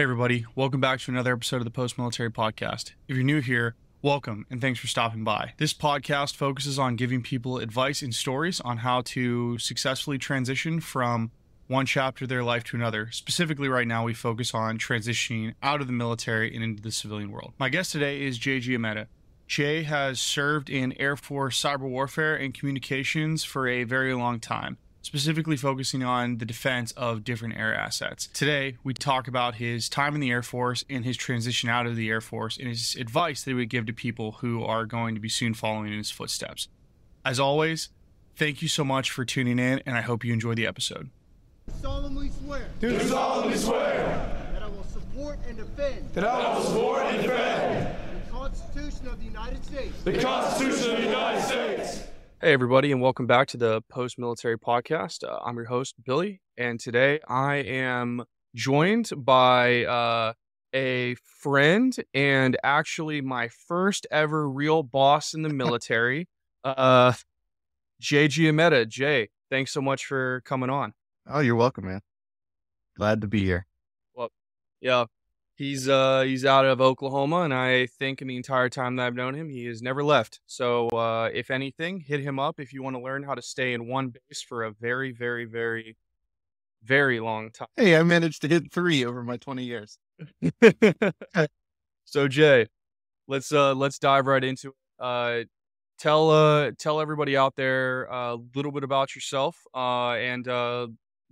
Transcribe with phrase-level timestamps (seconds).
[0.00, 0.46] Hey, everybody.
[0.54, 2.92] Welcome back to another episode of the Post Military Podcast.
[3.06, 5.52] If you're new here, welcome and thanks for stopping by.
[5.58, 11.32] This podcast focuses on giving people advice and stories on how to successfully transition from
[11.66, 13.10] one chapter of their life to another.
[13.10, 17.30] Specifically, right now, we focus on transitioning out of the military and into the civilian
[17.30, 17.52] world.
[17.58, 19.06] My guest today is Jay Giametta.
[19.48, 24.78] Jay has served in Air Force cyber warfare and communications for a very long time
[25.02, 28.28] specifically focusing on the defense of different air assets.
[28.32, 31.96] Today, we talk about his time in the Air Force and his transition out of
[31.96, 35.14] the Air Force and his advice that he would give to people who are going
[35.14, 36.68] to be soon following in his footsteps.
[37.24, 37.88] As always,
[38.36, 41.10] thank you so much for tuning in, and I hope you enjoy the episode.
[41.80, 47.02] solemnly swear Do solemnly swear that I will support and defend that I will support
[47.02, 52.09] and defend the Constitution of the United States the Constitution of the United States
[52.42, 55.24] Hey, everybody, and welcome back to the Post Military Podcast.
[55.28, 60.32] Uh, I'm your host, Billy, and today I am joined by uh,
[60.74, 66.28] a friend and actually my first ever real boss in the military,
[66.64, 67.12] uh,
[68.00, 68.88] Jay Giametta.
[68.88, 70.94] Jay, thanks so much for coming on.
[71.28, 72.00] Oh, you're welcome, man.
[72.96, 73.66] Glad to be here.
[74.14, 74.30] Well,
[74.80, 75.04] yeah,
[75.60, 79.14] he's uh he's out of Oklahoma, and I think in the entire time that I've
[79.14, 80.40] known him, he has never left.
[80.46, 83.74] So uh, if anything, hit him up if you want to learn how to stay
[83.74, 85.96] in one base for a very, very, very,
[86.82, 87.68] very long time.
[87.76, 89.98] Hey, I managed to hit three over my 20 years.
[92.06, 92.66] so Jay,
[93.28, 94.74] let's uh let's dive right into it.
[94.98, 95.44] Uh,
[95.98, 99.58] tell uh tell everybody out there a little bit about yourself.
[99.74, 100.86] Uh, and uh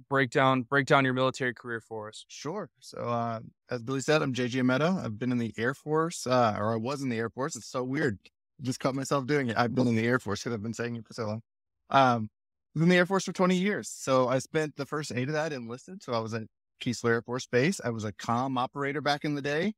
[0.08, 2.24] break down break down your military career for us.
[2.28, 2.70] Sure.
[2.80, 5.04] So, uh, as Billy said, I'm Jay Giametta.
[5.04, 7.56] I've been in the Air Force, uh, or I was in the Air Force.
[7.56, 8.18] It's so weird.
[8.62, 9.56] Just caught myself doing it.
[9.56, 11.42] I've been in the Air Force because I've been saying it for so long.
[11.90, 12.28] Um,
[12.74, 13.88] was in the Air Force for 20 years.
[13.88, 16.02] So I spent the first eight of that enlisted.
[16.02, 16.42] So I was at
[16.80, 17.80] Keesler Air Force Base.
[17.84, 19.74] I was a comm operator back in the day.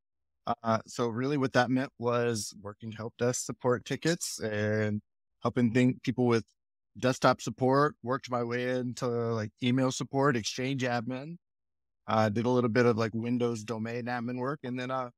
[0.63, 5.01] Uh, so really what that meant was working help desk support tickets and
[5.43, 6.45] helping think people with
[7.01, 11.37] desktop support, worked my way into like email support, exchange admin.
[12.07, 15.11] Uh, did a little bit of like Windows domain admin work, and then uh,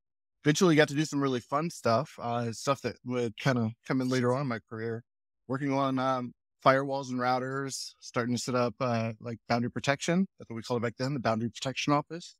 [0.44, 4.00] eventually got to do some really fun stuff, uh, stuff that would kind of come
[4.00, 5.02] in later on in my career,
[5.48, 6.32] working on um,
[6.64, 10.26] firewalls and routers, starting to set up uh, like boundary protection.
[10.38, 12.34] That's what we called it back then, the boundary protection office.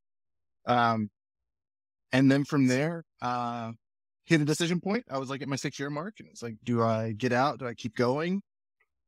[0.66, 1.10] Um,
[2.12, 3.72] and then from there, uh,
[4.26, 5.04] hit a decision point.
[5.10, 7.58] I was like at my six year mark, and it's like, do I get out?
[7.58, 8.42] Do I keep going?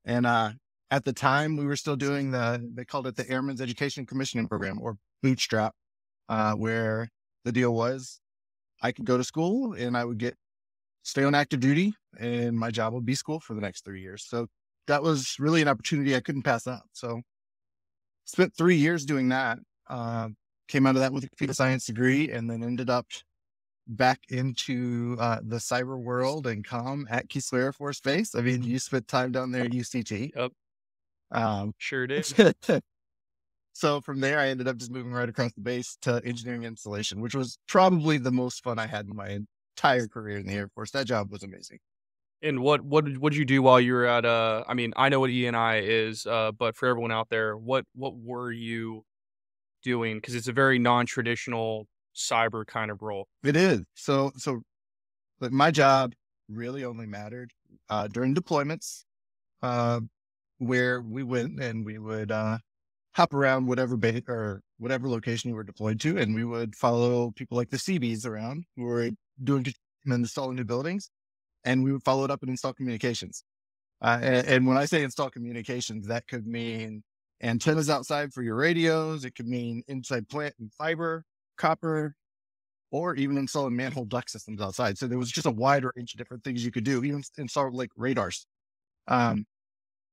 [0.04, 0.52] And uh,
[0.90, 4.48] at the time, we were still doing the, they called it the Airmen's Education Commissioning
[4.48, 5.74] Program or Bootstrap,
[6.28, 7.08] uh, where
[7.44, 8.20] the deal was
[8.82, 10.36] I could go to school and I would get,
[11.02, 14.24] stay on active duty and my job would be school for the next three years.
[14.26, 14.46] So
[14.86, 16.84] that was really an opportunity I couldn't pass up.
[16.92, 17.22] So
[18.26, 19.58] spent three years doing that.
[19.88, 20.28] Uh,
[20.68, 23.06] came out of that with a computer science degree and then ended up
[23.86, 28.34] back into uh, the cyber world and com at Keesler Air Force Base.
[28.34, 30.32] I mean, you spent time down there at UCT.
[30.34, 30.52] Yep.
[31.32, 32.26] Um, Sure did.
[33.72, 37.20] so from there, I ended up just moving right across the base to engineering installation,
[37.20, 39.40] which was probably the most fun I had in my
[39.76, 40.90] entire career in the Air Force.
[40.92, 41.78] That job was amazing.
[42.42, 45.08] And what what what did you do while you were at uh I mean, I
[45.08, 49.04] know what ENI is, uh but for everyone out there, what what were you
[49.82, 53.28] doing cuz it's a very non-traditional cyber kind of role.
[53.42, 53.82] It is.
[53.94, 54.62] So, so
[55.40, 56.12] but my job
[56.48, 57.52] really only mattered
[57.90, 59.04] uh, during deployments,
[59.62, 60.00] uh,
[60.58, 62.58] where we went and we would uh,
[63.14, 67.30] hop around whatever base or whatever location you were deployed to, and we would follow
[67.32, 69.10] people like the Seabees around who were
[69.42, 69.64] doing
[70.04, 71.10] and installing new buildings,
[71.64, 73.44] and we would follow it up and install communications.
[74.02, 77.02] Uh, and, and when I say install communications, that could mean
[77.42, 79.24] antennas outside for your radios.
[79.24, 81.24] It could mean inside plant and fiber
[81.56, 82.14] copper,
[82.90, 84.96] or even installing manhole duct systems outside.
[84.98, 87.72] So there was just a wide range of different things you could do, even install
[87.72, 88.46] like radars.
[89.08, 89.46] Um,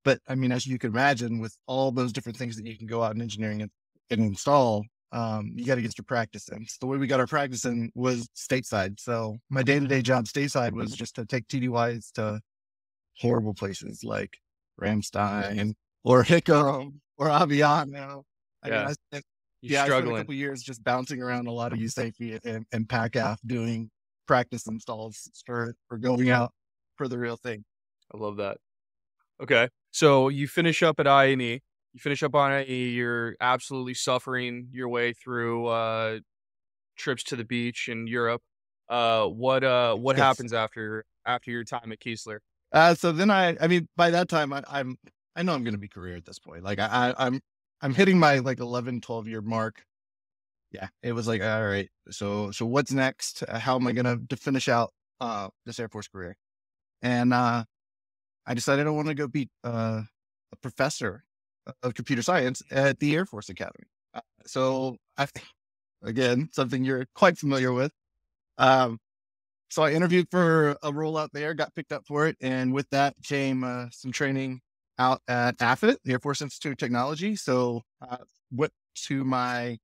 [0.04, 2.88] but I mean, as you can imagine, with all those different things that you can
[2.88, 3.72] go out in engineering and,
[4.10, 6.66] and install, um, you got to get your practice in.
[6.66, 9.00] So the way we got our practice in was stateside.
[9.00, 12.42] So my day to day job stateside was just to take TDYs to
[13.20, 14.38] horrible places like
[14.82, 15.74] Ramstein
[16.04, 18.24] or Hickam or Aviano.
[18.64, 18.78] I Yeah.
[18.78, 19.26] mean, I spent
[19.62, 22.66] You're yeah, I spent a couple years just bouncing around a lot of USAFE and,
[22.72, 23.90] and PACAF doing
[24.28, 26.54] practice installs for, for going out
[26.96, 27.64] for the real thing.
[28.14, 28.58] I love that.
[29.42, 29.70] Okay.
[29.92, 31.40] So you finish up at INE.
[31.94, 36.20] You finish up on INE, you're absolutely suffering your way through uh
[36.98, 38.42] trips to the beach in Europe.
[38.90, 40.26] Uh what uh what Yes.
[40.26, 42.40] happens after after your time at Keesler?
[42.72, 44.96] Uh, so then I, I mean, by that time I, I'm,
[45.36, 46.64] I know I'm going to be career at this point.
[46.64, 46.86] Like I,
[47.18, 47.42] I, I'm,
[47.82, 49.84] I'm hitting my like 11, 12 year mark.
[50.72, 53.44] yeah, it was like, all right, so so what's next?
[53.48, 56.38] Uh, How am I gonna to finish out uh this Air Force career?
[57.02, 57.66] And uh
[58.46, 60.02] I decided I want to go be uh,
[60.54, 61.24] a professor
[61.84, 63.88] of computer science at the Air Force Academy.
[64.14, 65.28] Uh, so I,
[66.04, 67.92] again, something you're quite familiar with.
[68.58, 69.00] Um,
[69.70, 72.90] so I interviewed for a role out there, got picked up for it, and with
[72.92, 74.62] that came uh, some training
[75.00, 77.36] out at AFIT, the Air Force Institute of Technology.
[77.36, 78.18] So uh,
[78.52, 78.74] went
[79.08, 79.78] to my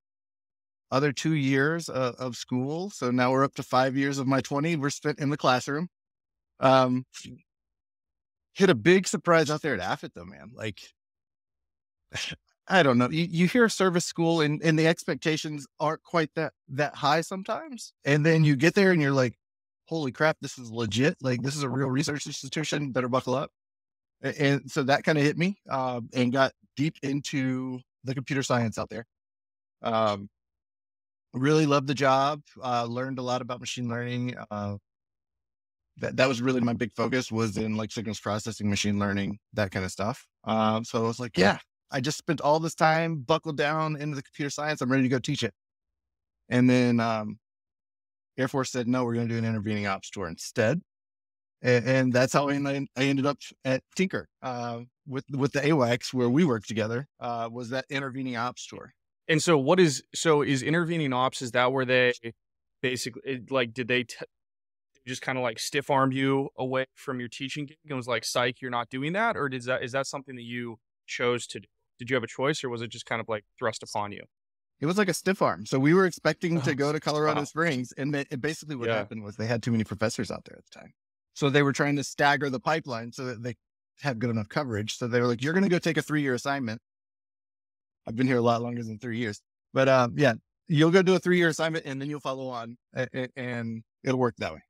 [0.92, 2.89] other two years of school.
[2.89, 5.89] So now we're up to five years of my 20 were spent in the classroom.
[6.59, 7.06] Um,
[8.54, 10.51] hit a big surprise out there at AFIT though, man.
[10.54, 10.80] Like,
[12.68, 13.10] I don't know.
[13.10, 17.94] You, you hear service school and, and the expectations aren't quite that, that high sometimes.
[18.03, 19.36] And then you get there and you're like,
[19.86, 21.18] holy crap, this is legit.
[21.21, 22.92] Like this is a real research institution.
[22.92, 23.51] Better buckle up.
[24.21, 28.77] And so that kind of hit me, um, and got deep into the computer science
[28.77, 29.05] out there.
[29.81, 30.29] Um,
[31.33, 32.41] really loved the job.
[32.63, 34.35] Uh, learned a lot about machine learning.
[34.49, 34.77] Uh,
[35.97, 39.71] that that was really my big focus was in like signals processing, machine learning, that
[39.71, 40.27] kind of stuff.
[40.43, 41.57] Um, so I was like, yeah,
[41.91, 44.81] I just spent all this time buckled down into the computer science.
[44.81, 45.53] I'm ready to go teach it.
[46.49, 47.39] And then um,
[48.37, 50.81] Air Force said, no, we're going to do an intervening ops tour instead.
[51.62, 52.56] And, and that's how I,
[52.95, 57.07] I ended up at Tinker uh, with with the AWACS where we worked together.
[57.19, 58.94] Uh, was that intervening ops tour?
[59.27, 61.42] And so, what is so is intervening ops?
[61.42, 62.13] Is that where they
[62.81, 64.18] basically like did they t-
[65.06, 68.24] just kind of like stiff arm you away from your teaching gig and was like,
[68.25, 71.60] "Psych, you're not doing that," or did that is that something that you chose to
[71.62, 71.68] do?
[72.00, 74.21] Did you have a choice, or was it just kind of like thrust upon you?
[74.80, 75.65] It was like a stiff arm.
[75.65, 77.45] So we were expecting to Oh, go to Colorado wow.
[77.45, 78.95] Springs, and they, it basically what Yeah.
[78.98, 80.94] happened was they had too many professors out there at the time.
[81.38, 83.54] So they were trying to stagger the pipeline so that they
[84.01, 84.98] had good enough coverage.
[84.98, 86.81] So they were like, "You're going to go take a three year assignment."
[88.07, 89.39] I've been here a lot longer than three years,
[89.72, 90.34] but um, yeah,
[90.68, 93.84] you'll go do a three year assignment, and then you'll follow on, a- a- and
[94.04, 94.62] it'll work that way.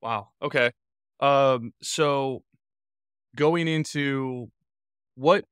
[0.00, 0.30] Wow.
[0.42, 0.72] Okay.
[1.20, 1.72] Um.
[1.80, 2.42] So
[3.36, 4.50] going into
[5.14, 5.44] what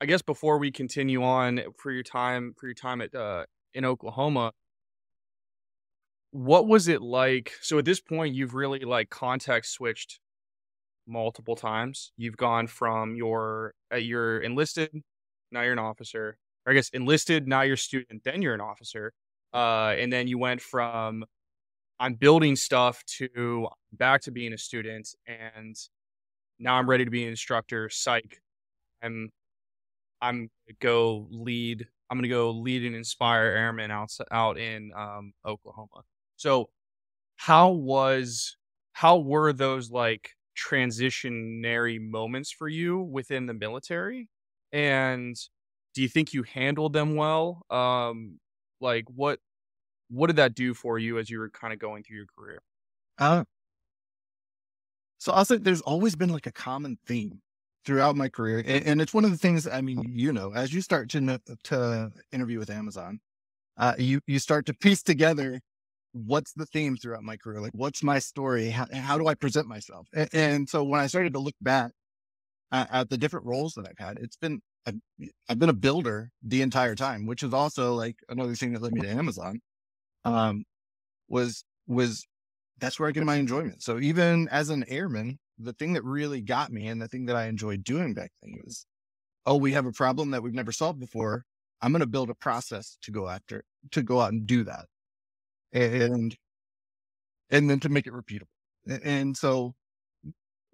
[0.00, 3.44] I guess before we continue on for your time for your time at uh,
[3.74, 4.52] in Oklahoma,
[6.34, 7.52] what was it like?
[7.62, 10.18] So at this point, you've really like context switched
[11.06, 12.10] multiple times.
[12.16, 14.90] You've gone from your uh, you're enlisted,
[15.52, 16.36] now you're an officer.
[16.66, 19.12] Or I guess enlisted, now you're a student, then you're an officer.
[19.52, 21.24] Uh, and then you went from
[22.00, 25.76] I'm building stuff to back to being a student, and
[26.58, 27.88] now I'm ready to be an instructor.
[27.90, 28.40] Psych.
[29.04, 29.30] I'm
[30.20, 30.36] I'm
[30.66, 31.86] gonna go lead.
[32.10, 36.02] I'm gonna go lead and inspire airmen out out in um, Oklahoma.
[36.36, 36.70] So,
[37.36, 38.56] how was
[38.92, 44.30] how were those like transitionary moments for you within the military?
[44.72, 45.36] And
[45.94, 47.64] do you think you handled them well?
[47.70, 48.40] Um,
[48.80, 49.40] like what
[50.10, 52.62] what did that do for you as you were kind of going through your career?
[53.18, 53.44] Uh,
[55.18, 57.40] so I'll say there's always been like a common theme
[57.84, 59.66] throughout my career, and, and it's one of the things.
[59.66, 63.20] I mean, you know, as you start to to interview with Amazon,
[63.78, 65.60] uh, you you start to piece together
[66.14, 69.68] what's the theme throughout my career, like what's my story, how, how do I present
[69.68, 71.90] myself, and, and so when I started to look back
[72.72, 74.94] at, at the different roles that I've had, it's been I've,
[75.48, 78.92] I've been a builder the entire time, which is also like another thing that led
[78.92, 79.60] me to Amazon.
[80.24, 80.64] Um,
[81.28, 82.26] was was
[82.78, 83.82] that's where I get my enjoyment.
[83.82, 87.36] So even as an airman, the thing that really got me and the thing that
[87.36, 88.86] I enjoyed doing back then was,
[89.46, 91.44] oh, we have a problem that we've never solved before.
[91.80, 94.86] I'm going to build a process to go after, to go out and do that.
[95.74, 96.34] And,
[97.50, 98.48] and then to make it repeatable.
[99.04, 99.74] And so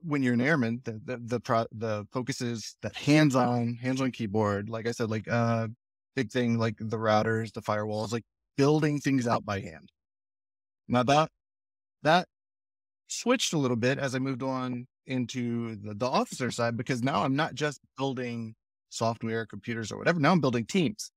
[0.03, 4.01] when you're an airman, the, the, the, pro, the focus is that hands on, hands
[4.01, 4.69] on keyboard.
[4.69, 5.67] Like I said, like, uh,
[6.17, 8.25] big thing, like the routers, the firewalls, like
[8.57, 9.91] building things out by hand.
[10.89, 11.31] Now that
[12.03, 12.27] that
[13.09, 17.23] switched a little bit as I moved on into the, the officer side because now
[17.23, 18.55] I'm not just building
[18.89, 20.21] software, computers, or whatever.
[20.21, 21.11] Now I'm building teams,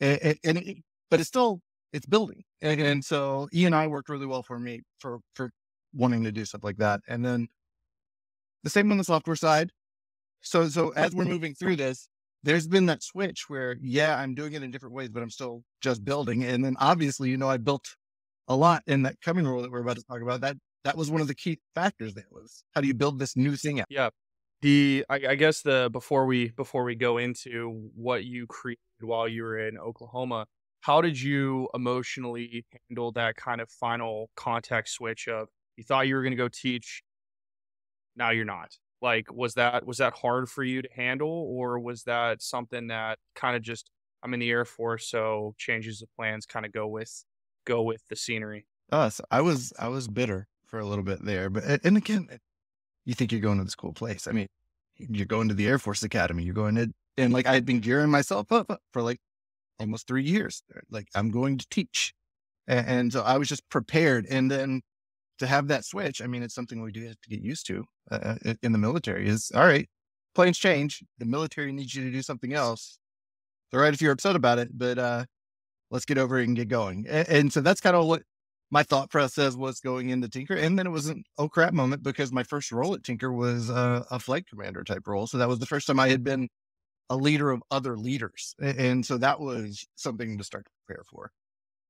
[0.00, 0.78] and, and it,
[1.10, 1.60] but it's still
[1.92, 2.44] it's building.
[2.62, 5.52] And, and so E and I worked really well for me for for
[5.92, 7.00] wanting to do stuff like that.
[7.08, 7.48] And then
[8.62, 9.70] the same on the software side.
[10.42, 12.08] So so as we're moving through this,
[12.42, 15.62] there's been that switch where yeah, I'm doing it in different ways, but I'm still
[15.80, 16.44] just building.
[16.44, 17.96] And then obviously, you know, I built
[18.48, 20.40] a lot in that coming role that we're about to talk about.
[20.40, 23.36] That that was one of the key factors there was how do you build this
[23.36, 23.86] new thing out?
[23.90, 24.10] Yeah.
[24.62, 29.26] The I, I guess the before we before we go into what you created while
[29.26, 30.46] you were in Oklahoma,
[30.80, 36.14] how did you emotionally handle that kind of final context switch of you thought you
[36.14, 37.02] were going to go teach,
[38.16, 38.76] now you're not?
[39.02, 43.18] Like was that was that hard for you to handle or was that something that
[43.34, 43.90] kind of just
[44.22, 47.24] I'm in the Air Force, so changes of plans kind of go with
[47.64, 48.66] go with the scenery.
[48.92, 52.28] Uh, Us, I was I was bitter for a little bit there, but and again,
[52.30, 52.36] eh,
[53.04, 54.26] you think you're going to this cool place.
[54.28, 54.48] I mean,
[54.96, 56.42] you're going to the Air Force Academy.
[56.44, 59.18] You're going to and like I had been gearing myself up for like
[59.80, 60.62] almost three years.
[60.90, 62.14] Like I'm going to teach,
[62.68, 64.26] and, and so I was just prepared.
[64.30, 64.82] And then
[65.38, 67.84] to have that switch, I mean, it's something we do have to get used to
[68.10, 69.28] uh, in the military.
[69.28, 69.88] Is all right.
[70.34, 71.02] Planes change.
[71.18, 72.98] The military needs you to do something else.
[73.66, 75.24] It's all right if you're upset about it, but uh,
[75.90, 77.06] let's get over it and get going.
[77.08, 78.22] And, and so that's kind of what
[78.70, 80.54] my thought process was going into Tinker.
[80.54, 83.70] And then it was an oh crap moment because my first role at Tinker was
[83.70, 85.26] uh, a flight commander type role.
[85.26, 86.48] So that was the first time I had been
[87.10, 88.54] a leader of other leaders.
[88.60, 91.32] And so that was something to start to prepare for.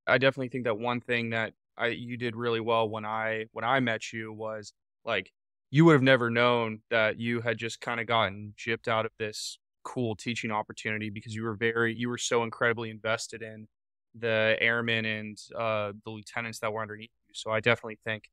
[0.06, 3.64] I definitely think that one thing that I you did really well when I when
[3.64, 4.72] I met you was
[5.04, 5.32] like
[5.70, 9.12] you would have never known that you had just kind of gotten gypped out of
[9.18, 13.68] this cool teaching opportunity because you were very you were so incredibly invested in
[14.14, 17.34] the airmen and uh, the lieutenants that were underneath you.
[17.34, 18.24] So I definitely think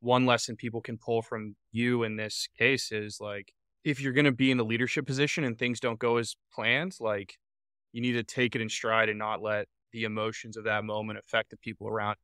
[0.00, 3.52] one lesson people can pull from you in this case is like
[3.84, 6.96] if you're going to be in the leadership position and things don't go as planned,
[7.00, 7.36] like
[7.92, 11.18] you need to take it in stride and not let the emotions of that moment
[11.18, 12.16] affect the people around.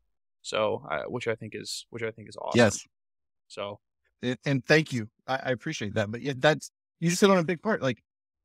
[0.42, 2.58] So, uh, which I think is which I think is awesome.
[2.58, 2.80] Yes.
[3.48, 3.78] So,
[4.22, 5.08] and, and thank you.
[5.26, 6.10] I, I, appreciate that.
[6.10, 7.82] But yeah, that's you just hit on a big part.
[7.82, 8.02] Like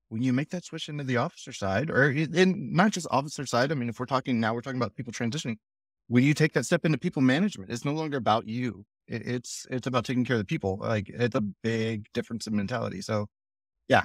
[0.09, 3.71] when you make that switch into the officer side, or in not just officer side.
[3.71, 5.57] I mean, if we're talking now, we're talking about people transitioning.
[6.07, 8.85] When you take that step into people management, it's no longer about you.
[9.07, 10.77] It, it's it's about taking care of the people.
[10.81, 13.01] Like it's a big difference in mentality.
[13.01, 13.27] So,
[13.87, 14.03] yeah.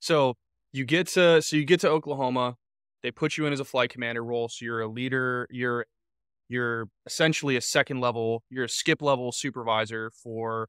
[0.00, 0.34] So
[0.72, 2.56] you get to so you get to Oklahoma.
[3.02, 4.48] They put you in as a flight commander role.
[4.48, 5.46] So you're a leader.
[5.50, 5.86] You're
[6.48, 8.42] you're essentially a second level.
[8.50, 10.68] You're a skip level supervisor for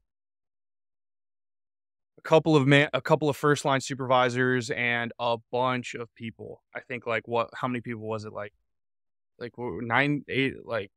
[2.18, 6.62] a couple of man, a couple of first line supervisors and a bunch of people.
[6.74, 7.50] I think like what?
[7.54, 8.32] How many people was it?
[8.32, 8.52] Like
[9.38, 10.54] like nine, eight.
[10.64, 10.90] Like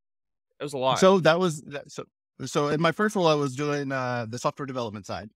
[0.60, 1.00] it was a lot.
[1.00, 2.06] So that was that, so
[2.46, 5.30] so in my first role, I was doing uh, the software development side,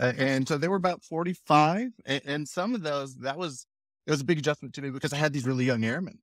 [0.00, 3.66] uh, and so there were about forty five, and, and, some of those that was
[4.06, 6.18] it was a big adjustment to me because I had these really young airmen,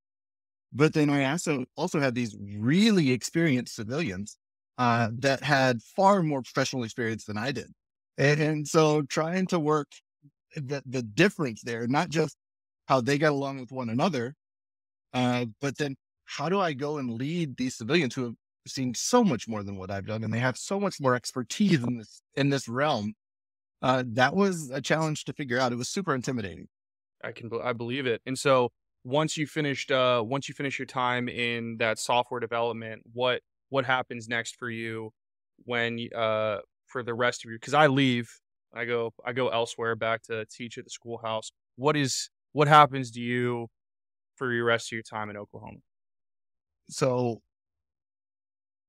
[0.73, 4.37] but then I also also had these really experienced civilians
[4.77, 7.71] uh, that had far more professional experience than I did,
[8.17, 9.87] and, and so trying to work
[10.55, 12.37] the the difference there, not just
[12.87, 14.35] how they got along with one another,
[15.13, 18.35] uh, but then how do I go and lead these civilians who have
[18.67, 21.83] seen so much more than what I've done, and they have so much more expertise
[21.83, 23.13] in this in this realm.
[23.81, 25.71] Uh, that was a challenge to figure out.
[25.71, 26.67] It was super intimidating.
[27.23, 28.21] I can I believe it.
[28.25, 28.71] And so
[29.03, 33.85] once you finished uh, once you finish your time in that software development, what what
[33.85, 35.11] happens next for you
[35.65, 38.29] when uh, for the rest of your because I leave,
[38.73, 41.51] I go I go elsewhere back to teach at the schoolhouse.
[41.75, 43.67] What is what happens to you
[44.35, 45.79] for your rest of your time in Oklahoma?
[46.89, 47.41] So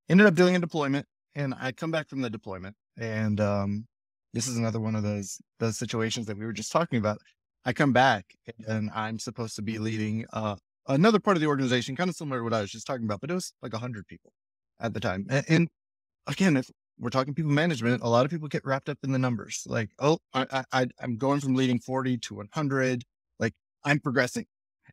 [0.09, 3.87] ended up doing a deployment and I come back from the deployment and um,
[4.33, 7.19] this is another one of those those situations that we were just talking about.
[7.65, 8.27] I come back
[8.67, 10.57] and I'm supposed to be leading uh,
[10.89, 13.21] another part of the organization, kind of similar to what I was just talking about,
[13.21, 14.33] but it was like hundred people
[14.81, 15.27] at the time.
[15.31, 15.69] And, and,
[16.27, 16.69] again, if
[16.99, 19.63] we're talking people management, a lot of people get wrapped up in the numbers.
[19.67, 23.03] Like, oh, I, I, I'm going from leading 40 to 100.
[23.39, 23.55] Like,
[23.85, 24.47] I'm progressing.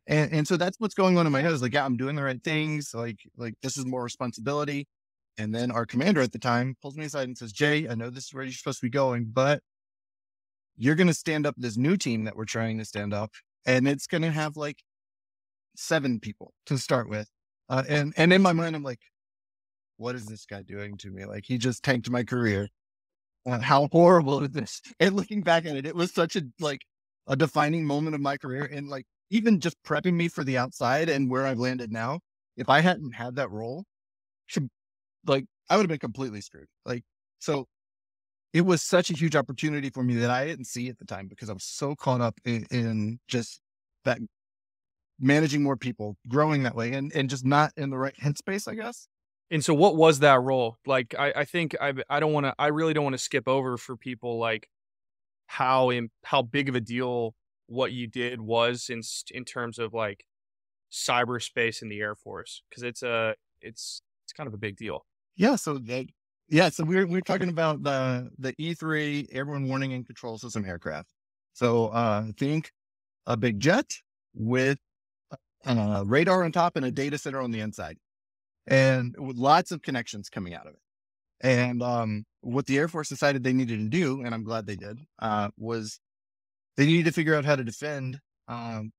[0.06, 2.16] And, and so that's what's going on in my head is like, yeah, I'm doing
[2.16, 2.92] the right things.
[2.94, 4.86] Like, like this is more responsibility.
[5.40, 8.10] And then our commander at the time pulls me aside and says, Jay, I know
[8.10, 9.62] this is where you're supposed to be going, but
[10.76, 13.30] you're going to stand up this new team that we're trying to stand up.
[13.64, 14.82] And it's going to have like
[15.76, 17.26] seven people to start with.
[17.70, 19.00] Uh, and, and in my mind, I'm like,
[19.96, 21.24] what is this guy doing to me?
[21.24, 22.68] Like he just tanked my career.
[23.46, 24.82] Uh, how horrible is this?
[25.00, 26.82] And looking back at it, it was such a, like
[27.28, 28.68] a defining moment of my career.
[28.70, 32.20] And like, even just prepping me for the outside and where I've landed now,
[32.58, 33.86] if I hadn't had that role,
[35.26, 36.68] like I would have been completely screwed.
[36.84, 37.04] Like,
[37.38, 37.66] so
[38.52, 41.28] it was such a huge opportunity for me that I didn't see at the time
[41.28, 43.60] because I was so caught up in, in just
[44.04, 44.18] that
[45.20, 48.74] managing more people, growing that way, and and just not in the right headspace, I
[48.74, 49.06] guess.
[49.50, 50.78] And so, what was that role?
[50.86, 52.54] Like, I, I think I I don't want to.
[52.58, 54.68] I really don't want to skip over for people like
[55.46, 57.34] how in how big of a deal
[57.66, 60.24] what you did was in in terms of like
[60.92, 65.04] cyberspace in the Air Force because it's a it's it's kind of a big deal.
[65.40, 65.56] Yeah.
[65.56, 66.06] So that,
[66.50, 66.68] yeah.
[66.68, 71.08] So we're, we're talking about the, the E3 airborne warning and control system aircraft.
[71.54, 72.70] So, uh, think
[73.26, 73.90] a big jet
[74.34, 74.78] with
[75.64, 77.96] a radar on top and a data center on the inside
[78.66, 80.80] and with lots of connections coming out of it.
[81.40, 84.76] And, um, what the Air Force decided they needed to do, and I'm glad they
[84.76, 86.00] did, uh, was
[86.76, 88.92] they needed to figure out how to defend, um,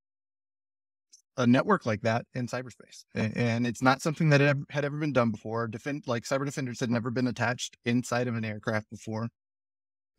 [1.38, 3.05] a network like that in cyberspace.
[3.15, 5.67] And it's not something that had ever been done before.
[5.67, 9.29] Defend, like cyber defenders had never been attached inside of an aircraft before.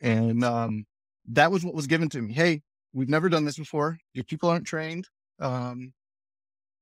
[0.01, 0.85] And, um,
[1.29, 2.33] that was what was given to me.
[2.33, 3.99] Hey, we've never done this before.
[4.15, 5.07] Your people aren't trained.
[5.39, 5.93] Um,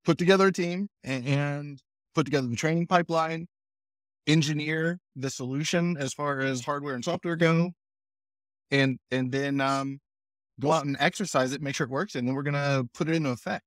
[0.05, 1.83] put together a team and, and
[2.15, 3.47] put together the training pipeline,
[4.27, 7.71] engineer the solution as far as hardware and software go,
[8.71, 9.99] and and then um,
[10.59, 13.15] go out and exercise it, make sure it works, and then we're gonna put it
[13.15, 13.65] into effect.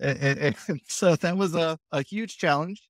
[0.00, 0.56] And, and-
[0.88, 2.88] so that was a, a huge challenge.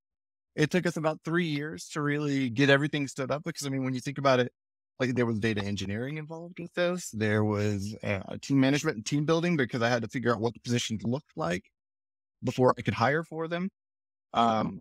[0.57, 3.85] It took us about three years to really get everything stood up because I mean,
[3.85, 4.53] when you think about it,
[5.01, 9.27] like there was data engineering involved with this, there was uh, team management and team
[9.27, 11.65] building because I had to figure out what the positions looked like
[12.45, 13.71] before I could hire for them.
[14.35, 14.81] Um,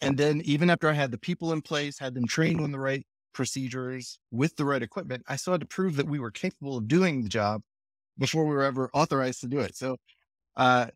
[0.00, 2.78] and then even after I had the people in place, had them trained on the
[2.78, 6.76] right procedures with the right equipment, I still had to prove that we were capable
[6.76, 7.62] of doing the job
[8.18, 9.76] before we were ever authorized to do it.
[9.76, 9.96] So,
[10.56, 10.88] uh,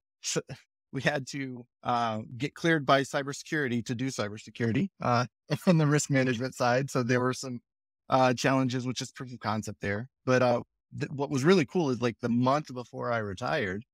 [0.92, 5.26] we had to uh, get cleared by cybersecurity to do cybersecurity uh,
[5.66, 6.90] on the risk management side.
[6.90, 7.60] So there were some
[8.08, 10.08] uh, challenges, which is proof of concept there.
[10.26, 10.62] But uh,
[10.98, 13.84] th- what was really cool is like the month before I retired,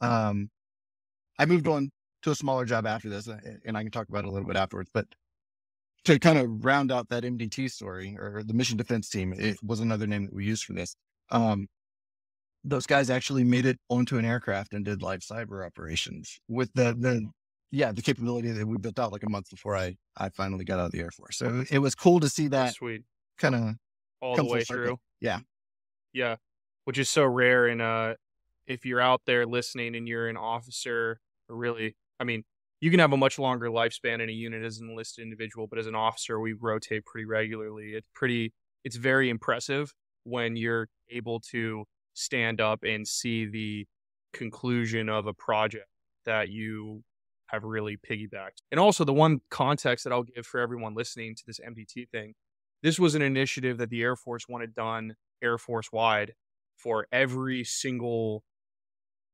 [0.00, 0.50] um,
[1.38, 1.90] I moved on
[2.22, 4.46] to a smaller job after this, uh, and I can talk about it a little
[4.46, 4.90] bit afterwards.
[4.92, 5.06] But
[6.04, 9.80] to kind of round out that MDT story or the mission defense team, it was
[9.80, 10.94] another name that we used for this.
[11.30, 11.66] Um,
[12.68, 16.94] those guys actually made it onto an aircraft and did live cyber operations with the
[16.98, 17.28] the
[17.70, 20.78] yeah the capability that we built out like a month before I I finally got
[20.78, 21.38] out of the Air Force.
[21.38, 23.02] So it was cool to see that Sweet.
[23.38, 23.74] kind of
[24.20, 24.98] All the way through.
[25.20, 25.40] Yeah.
[26.12, 26.36] Yeah.
[26.84, 27.66] Which is so rare.
[27.66, 28.14] And uh,
[28.66, 32.44] if you're out there listening and you're an officer, or really, I mean,
[32.80, 35.78] you can have a much longer lifespan in a unit as an enlisted individual, but
[35.78, 37.92] as an officer, we rotate pretty regularly.
[37.92, 38.52] It's pretty,
[38.84, 39.92] it's very impressive
[40.24, 41.84] when you're able to
[42.18, 43.86] stand up and see the
[44.32, 45.88] conclusion of a project
[46.26, 47.02] that you
[47.46, 48.60] have really piggybacked.
[48.70, 52.34] And also, the one context that I'll give for everyone listening to this MDT thing
[52.82, 56.34] this was an initiative that the Air Force wanted done Air Force wide
[56.76, 58.44] for every single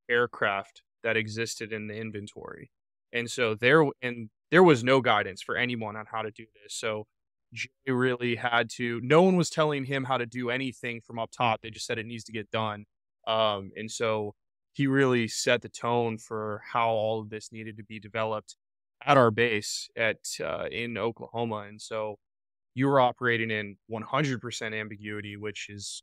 [0.09, 2.71] aircraft that existed in the inventory.
[3.13, 6.75] And so there and there was no guidance for anyone on how to do this.
[6.75, 7.07] So
[7.55, 11.31] Jay really had to no one was telling him how to do anything from up
[11.31, 11.61] top.
[11.63, 12.85] They just said it needs to get done.
[13.27, 14.35] Um, and so
[14.73, 18.57] he really set the tone for how all of this needed to be developed
[19.05, 21.67] at our base at uh, in Oklahoma.
[21.69, 22.19] And so
[22.75, 26.03] you were operating in 100% ambiguity, which is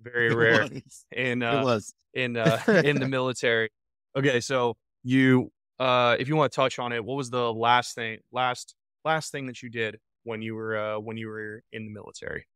[0.00, 1.04] very rare was.
[1.12, 1.80] in uh,
[2.14, 3.70] in uh, in the military.
[4.16, 7.94] Okay, so you uh, if you want to touch on it, what was the last
[7.94, 9.98] thing last last thing that you did
[10.30, 12.46] when you were uh, when you were in the military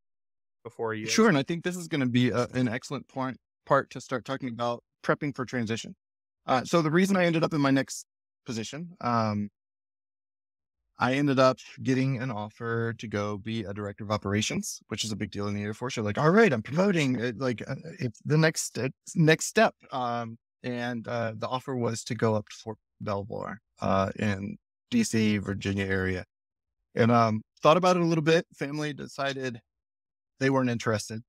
[0.62, 3.37] before you Sure, and I think this is going to be a, an excellent point
[3.66, 5.96] part to start talking about prepping for transition.
[6.46, 8.06] Uh, so the reason I ended up in my next
[8.46, 9.50] position, um,
[10.98, 15.10] I ended up getting an offer to go be a director of operations, which is
[15.10, 15.96] a big deal in the Air Force.
[15.96, 19.74] You're like, all right, I'm promoting, it, like uh, it's the next uh, next step.
[19.90, 24.56] Um, and uh, the offer was to go up to Fort Belvoir uh, in
[24.92, 26.24] DC, Virginia area,
[26.94, 28.46] and um, thought about it a little bit.
[28.55, 29.59] Family decided
[30.38, 31.22] they weren't interested.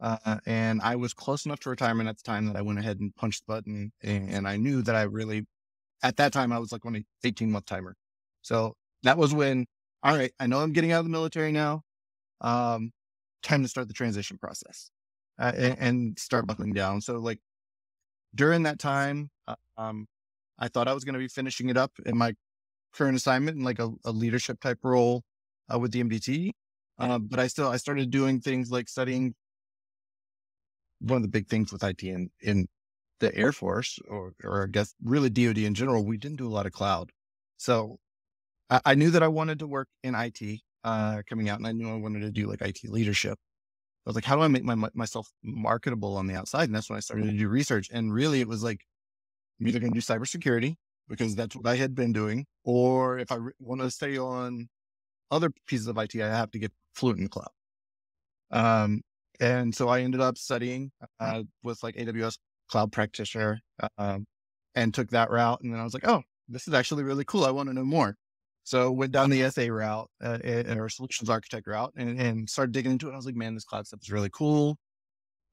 [0.00, 3.00] Uh, and I was close enough to retirement at the time that I went ahead
[3.00, 3.92] and punched the button.
[4.02, 5.44] And, and I knew that I really,
[6.02, 7.96] at that time, I was like on an 18 month timer.
[8.40, 9.66] So that was when,
[10.02, 11.82] all right, I know I'm getting out of the military now.
[12.40, 12.92] Um,
[13.42, 14.90] time to start the transition process
[15.38, 17.02] uh, and, and start buckling down.
[17.02, 17.40] So like
[18.34, 20.06] during that time, uh, um,
[20.58, 22.32] I thought I was going to be finishing it up in my
[22.94, 25.24] current assignment in like a, a leadership type role
[25.72, 26.50] uh, with the MDT.
[26.98, 29.34] Um, but I still I started doing things like studying.
[31.00, 32.66] One of the big things with IT in in
[33.20, 36.50] the Air Force, or or I guess really DoD in general, we didn't do a
[36.50, 37.10] lot of cloud.
[37.56, 37.98] So
[38.70, 41.72] I, I knew that I wanted to work in IT uh, coming out, and I
[41.72, 43.38] knew I wanted to do like IT leadership.
[44.06, 46.64] I was like, how do I make my myself marketable on the outside?
[46.64, 47.88] And that's when I started to do research.
[47.92, 48.80] And really, it was like,
[49.60, 50.76] I'm either going to do cybersecurity
[51.08, 54.68] because that's what I had been doing, or if I re- want to stay on
[55.30, 57.48] other pieces of IT, I have to get fluent in the cloud.
[58.50, 59.02] Um,
[59.40, 62.38] and so I ended up studying uh, with like AWS
[62.70, 63.60] cloud practitioner
[63.96, 64.26] um,
[64.74, 65.60] and took that route.
[65.62, 67.44] And then I was like, oh, this is actually really cool.
[67.44, 68.16] I want to know more.
[68.64, 70.38] So went down the SA route uh,
[70.76, 73.12] or solutions architect route and, and started digging into it.
[73.12, 74.76] I was like, man, this cloud stuff is really cool.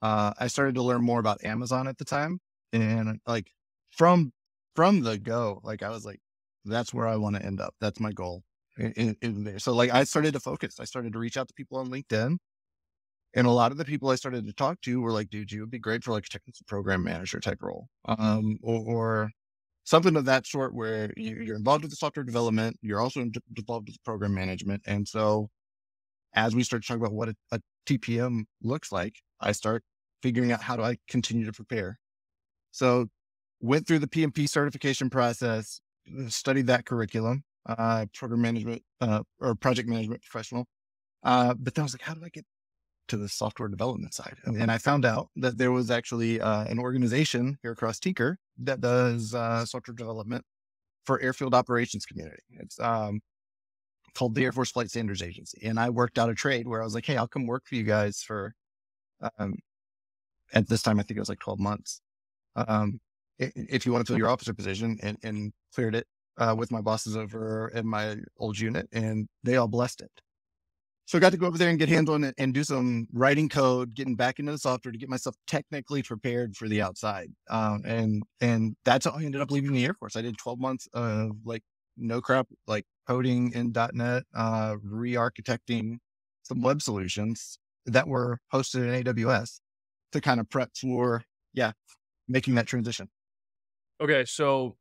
[0.01, 2.39] Uh, I started to learn more about Amazon at the time,
[2.73, 3.49] and like
[3.91, 4.33] from
[4.75, 6.19] from the go, like I was like,
[6.65, 7.73] that's where I want to end up.
[7.79, 8.43] That's my goal
[8.77, 9.59] in, in, there.
[9.59, 10.79] So like I started to focus.
[10.79, 12.37] I started to reach out to people on LinkedIn
[13.33, 15.61] And a lot of the people I started to talk to were like, dude, you
[15.61, 17.87] would be great for like a technical program manager type role.
[18.05, 19.31] Um, or, or
[19.85, 23.87] something of that sort where you, you're involved with the software development, you're also involved
[23.87, 24.83] with program management.
[24.87, 25.49] And so
[26.33, 29.83] as we start to talk about what a, a TPM looks like, I start
[30.23, 31.99] figuring out how do I continue to prepare.
[32.71, 33.07] So
[33.61, 35.81] went through the PMP certification process,
[36.29, 40.65] studied that curriculum, uh, program management, uh, or project management professional.
[41.23, 42.45] Uh, but then I was like, how do I get
[43.07, 44.35] to the software development side?
[44.45, 48.37] And, and I found out that there was actually uh, an organization here across Tinker
[48.59, 50.43] that does uh, software development
[51.05, 52.41] for airfield operations community.
[52.59, 53.21] It's um,
[54.13, 55.65] called the Air Force Flight Standards Agency.
[55.65, 57.75] And I worked out a trade where I was like, hey, I'll come work for
[57.75, 58.53] you guys for,
[59.39, 59.55] um,
[60.53, 62.01] at this time, I think it was like 12 months.
[62.55, 62.99] Um,
[63.37, 66.81] if you want to fill your officer position and, and cleared it uh, with my
[66.81, 70.11] bosses over in my old unit and they all blessed it.
[71.07, 73.07] So I got to go over there and get hands on it and do some
[73.13, 77.29] writing code, getting back into the software to get myself technically prepared for the outside.
[77.47, 80.15] Um, and, and that's how I ended up leaving the Air Force.
[80.15, 81.61] I did 12 months of like
[81.95, 85.97] no crap, like coding in .NET, uh, re-architecting
[86.41, 89.59] some web solutions that were hosted in AWS
[90.11, 91.73] to kind of prep for, yeah,
[92.27, 93.09] making that transition.
[94.01, 94.75] Okay, so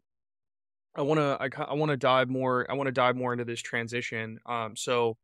[0.94, 3.44] I want to I, I want to dive more I want to dive more into
[3.44, 4.38] this transition.
[4.46, 5.16] Um so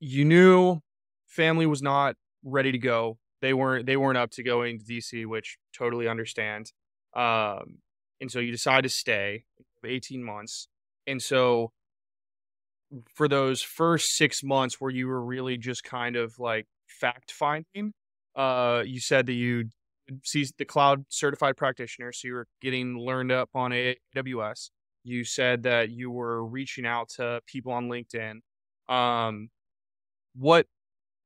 [0.00, 0.80] you knew
[1.26, 3.18] family was not ready to go.
[3.42, 6.72] They weren't they weren't up to going to DC, which totally understand.
[7.14, 7.78] Um
[8.20, 9.44] and so you decide to stay
[9.84, 10.68] 18 months.
[11.06, 11.72] And so
[13.14, 17.92] for those first 6 months where you were really just kind of like fact finding,
[18.34, 19.70] uh you said that you
[20.24, 22.12] see the cloud certified practitioner.
[22.12, 24.70] So you were getting learned up on AWS.
[25.04, 28.40] You said that you were reaching out to people on LinkedIn.
[28.88, 29.50] Um,
[30.34, 30.66] what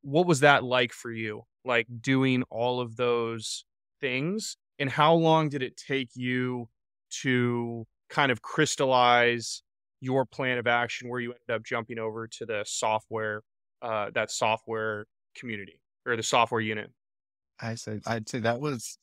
[0.03, 1.43] what was that like for you?
[1.65, 3.65] Like doing all of those
[4.01, 6.69] things, and how long did it take you
[7.23, 9.63] to kind of crystallize
[10.01, 13.43] your plan of action where you ended up jumping over to the software,
[13.83, 16.91] uh, that software community or the software unit?
[17.63, 18.99] I say I'd say that was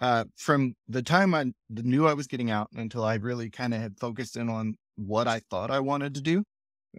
[0.00, 3.80] uh, from the time I knew I was getting out until I really kind of
[3.80, 6.44] had focused in on what I thought I wanted to do.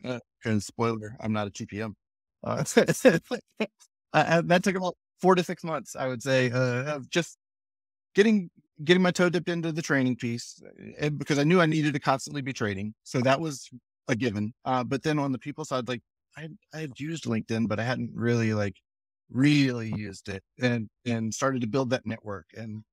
[0.04, 1.94] Uh, and spoiler, I'm not a TPM.
[2.44, 2.64] Uh,
[4.14, 7.38] that took about four to six months, I would say, uh, of just
[8.16, 8.50] getting
[8.84, 10.62] getting my toe dipped into the training piece
[11.02, 12.94] uh, because I knew I needed to constantly be trading.
[13.04, 13.70] So that was
[14.08, 14.54] a given.
[14.66, 16.02] Uh, but then on the people side, like
[16.38, 18.76] I, I had used LinkedIn, but I hadn't really like
[19.34, 22.84] really used it and and started to build that network and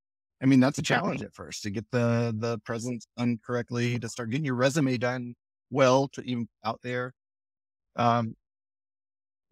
[0.43, 4.09] i mean that's a challenge at first to get the the presence done correctly to
[4.09, 5.35] start getting your resume done
[5.71, 7.15] well to even out there.
[7.97, 8.35] Um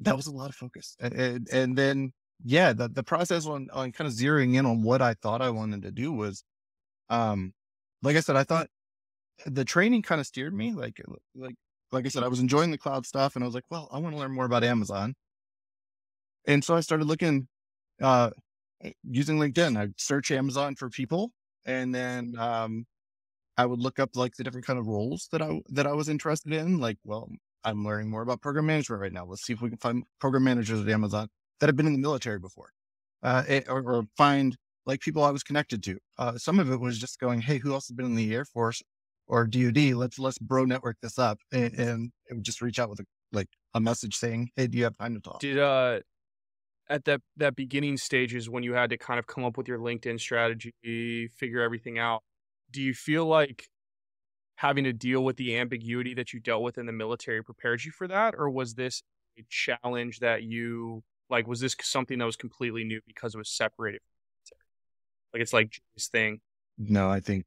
[0.01, 2.13] that was a lot of focus and and then
[2.45, 5.51] yeah the, the process on on kind of zeroing in on what i thought i
[5.51, 6.45] wanted to do was
[7.11, 7.53] um
[8.03, 8.69] like i said i thought
[9.47, 11.01] the training kind of steered me like
[11.35, 11.57] like
[11.93, 13.99] like i said i was enjoying the cloud stuff and i was like well i
[13.99, 15.15] want to learn more about amazon
[16.49, 17.47] and so I started looking,
[18.03, 18.31] uh,
[18.83, 19.79] eh, using LinkedIn.
[19.79, 21.31] I'd search Amazon for people
[21.65, 22.87] and then, um,
[23.57, 26.09] I would look up like the different kind of roles that I, that I was
[26.09, 26.79] interested in.
[26.79, 27.29] Like, well,
[27.65, 29.25] I'm learning more about program management right now.
[29.25, 31.29] Let's see if we can find program managers at Amazon
[31.61, 32.71] that have been in the military before,
[33.25, 34.57] uh, eh, or, or, find
[34.87, 35.99] like people I was connected to.
[36.19, 38.45] Uh, some of it was just going, Hey, who else has been in the Air
[38.45, 38.81] Force
[39.27, 39.95] or DoD?
[39.95, 43.05] Let's, let's bro network this up and, and it would just reach out with a,
[43.33, 45.41] like a message saying, Hey, do you have time to talk?
[45.41, 45.99] Did, uh,
[46.89, 49.79] at that that beginning stages when you had to kind of come up with your
[49.79, 52.23] LinkedIn strategy, figure everything out,
[52.71, 53.69] do you feel like
[54.57, 57.93] having to deal with the ambiguity that you dealt with in the military prepared you
[57.93, 59.03] for that or was this
[59.39, 63.49] a challenge that you like was this something that was completely new because it was
[63.49, 64.01] separated
[65.33, 66.41] like it's like this thing
[66.77, 67.45] no i think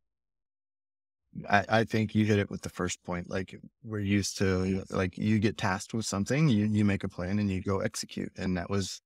[1.49, 3.29] I, I think you hit it with the first point.
[3.29, 7.39] Like we're used to, like you get tasked with something, you you make a plan
[7.39, 9.01] and you go execute, and that was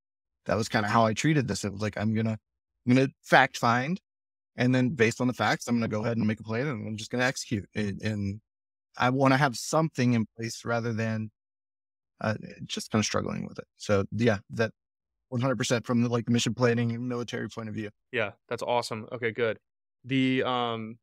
[0.45, 1.63] that was kind of how I treated this.
[1.63, 2.37] It was like, I'm going to,
[2.87, 3.99] I'm going to fact find.
[4.57, 6.67] And then based on the facts, I'm going to go ahead and make a plan
[6.67, 8.01] and I'm just going to execute it.
[8.01, 8.39] And
[8.97, 11.29] I want to have something in place rather than
[12.21, 13.65] uh, just kind of struggling with it.
[13.77, 14.71] So yeah, that
[15.33, 17.89] 100% from the like mission planning and military point of view.
[18.11, 19.07] Yeah, that's awesome.
[19.11, 19.59] Okay, good.
[20.05, 20.99] The, um,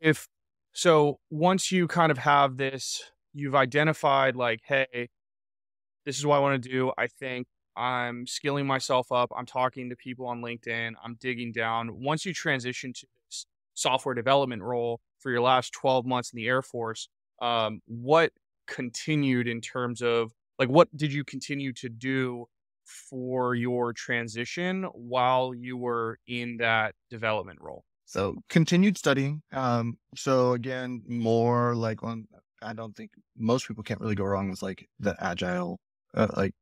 [0.00, 0.26] if,
[0.72, 5.08] so once you kind of have this, you've identified like, hey,
[6.08, 6.90] this is what I want to do.
[6.96, 9.30] I think I'm skilling myself up.
[9.36, 10.94] I'm talking to people on LinkedIn.
[11.04, 12.00] I'm digging down.
[12.00, 13.44] Once you transition to this
[13.74, 17.10] software development role for your last 12 months in the Air Force,
[17.42, 18.32] um, what
[18.66, 22.46] continued in terms of like what did you continue to do
[23.10, 27.84] for your transition while you were in that development role?
[28.06, 29.42] So continued studying.
[29.52, 32.26] Um, so again, more like on,
[32.62, 35.78] I don't think most people can't really go wrong with like the agile,
[36.14, 36.54] uh, like,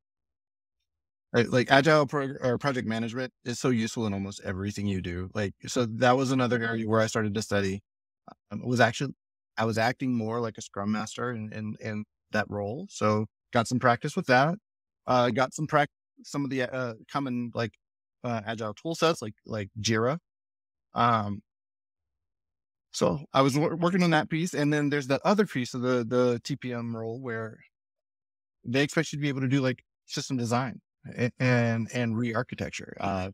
[1.33, 5.29] like agile pro- or project management is so useful in almost everything you do.
[5.33, 7.81] Like, so that was another area where I started to study.
[8.51, 9.13] Um, was actually,
[9.57, 12.87] I was acting more like a scrum master in, in, in that role.
[12.89, 14.55] So got some practice with that.
[15.07, 17.73] Uh, got some practice, some of the, uh, common like,
[18.23, 20.19] uh, agile tool sets like, like Jira
[20.93, 21.41] um,
[22.91, 25.81] so I was wor- working on that piece, and then there's that other piece of
[25.81, 27.59] the the TPM role where
[28.67, 30.81] they expect you to be able to do like system design
[31.39, 32.95] and and, re-architecture.
[32.99, 33.29] Uh,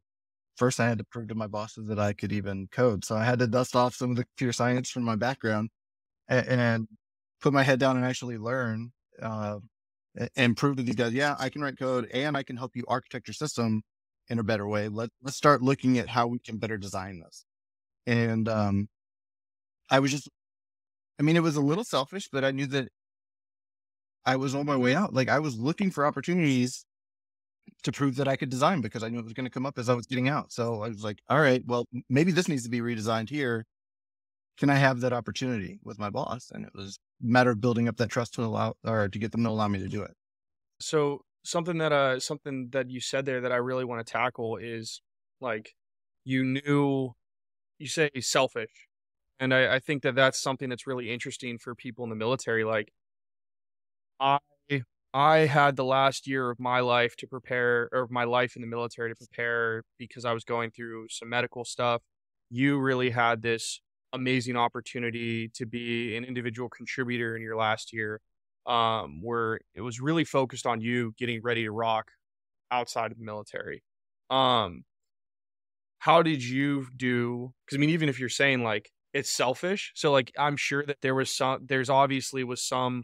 [0.55, 3.25] first, I had to prove to my bosses that I could even code, so I
[3.25, 5.69] had to dust off some of the computer science from my background
[6.27, 6.87] and, and
[7.41, 8.91] put my head down and actually learn
[9.21, 9.59] uh,
[10.35, 12.83] and prove to these guys, yeah, I can write code and I can help you
[12.87, 13.81] architect your system
[14.29, 14.87] in a better way.
[14.87, 17.45] Let let's start looking at how we can better design this.
[18.05, 18.89] And um,
[19.89, 20.29] I was just,
[21.19, 22.89] I mean, it was a little selfish, but I knew that
[24.25, 25.13] I was on my way out.
[25.13, 26.85] Like I was looking for opportunities
[27.83, 29.77] to prove that I could design because I knew it was going to come up
[29.77, 30.51] as I was getting out.
[30.51, 33.65] So I was like, all right, well, maybe this needs to be redesigned here.
[34.57, 36.51] Can I have that opportunity with my boss?
[36.53, 39.31] And it was a matter of building up that trust to allow or to get
[39.31, 40.11] them to allow me to do it.
[40.79, 44.57] So something that uh something that you said there that I really want to tackle
[44.57, 45.01] is
[45.41, 45.73] like
[46.23, 47.11] you knew
[47.79, 48.87] you say selfish
[49.39, 52.63] and I, I think that that's something that's really interesting for people in the military
[52.63, 52.93] like
[54.19, 54.39] i
[55.13, 58.67] i had the last year of my life to prepare or my life in the
[58.67, 62.01] military to prepare because i was going through some medical stuff
[62.49, 63.81] you really had this
[64.13, 68.21] amazing opportunity to be an individual contributor in your last year
[68.67, 72.11] um, where it was really focused on you getting ready to rock
[72.71, 73.83] outside of the military.
[74.29, 74.83] Um,
[75.99, 77.53] how did you do?
[77.65, 80.97] Because I mean, even if you're saying like it's selfish, so like I'm sure that
[81.01, 83.03] there was some, there's obviously was some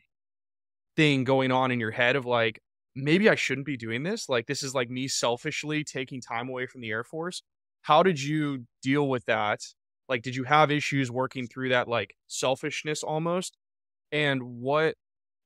[1.00, 2.60] thing going on in your head of like
[2.94, 4.28] maybe I shouldn't be doing this.
[4.28, 7.42] Like this is like me selfishly taking time away from the Air Force.
[7.84, 9.62] How did you deal with that?
[10.10, 13.56] Like, did you have issues working through that like selfishness almost?
[14.12, 14.96] And what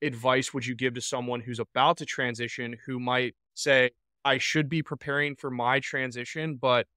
[0.01, 3.91] advice would you give to someone who's about to transition who might say,
[4.25, 6.87] I should be preparing for my transition, but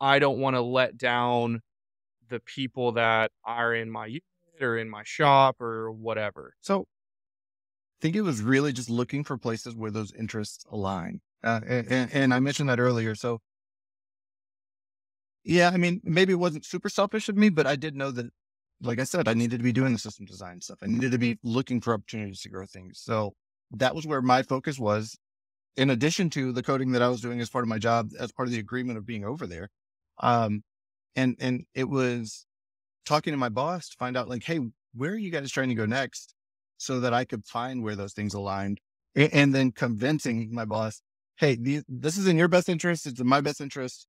[0.00, 1.60] I don't want to let down
[2.30, 4.22] the people that are in my unit
[4.58, 6.54] or in my shop or whatever?
[6.62, 6.86] So
[8.00, 11.20] think it was really just looking for places where those interests align.
[11.42, 13.14] Uh, and, and I mentioned that earlier.
[13.14, 13.40] So
[15.44, 18.26] yeah, I mean, maybe it wasn't super selfish of me, but I did know that
[18.82, 20.78] like I said, I needed to be doing the system design stuff.
[20.82, 23.00] I needed to be looking for opportunities to grow things.
[23.02, 23.34] So
[23.70, 25.16] that was where my focus was.
[25.76, 28.32] In addition to the coding that I was doing as part of my job, as
[28.32, 29.68] part of the agreement of being over there.
[30.18, 30.62] Um,
[31.14, 32.46] and, and it was
[33.04, 34.60] talking to my boss to find out like, Hey,
[34.94, 36.34] where are you guys trying to go next?
[36.78, 38.80] So that I could find where those things aligned
[39.14, 41.00] and, then convincing my boss,
[41.36, 41.56] Hey,
[41.88, 43.06] this is in your best interest.
[43.06, 44.06] It's in my best interest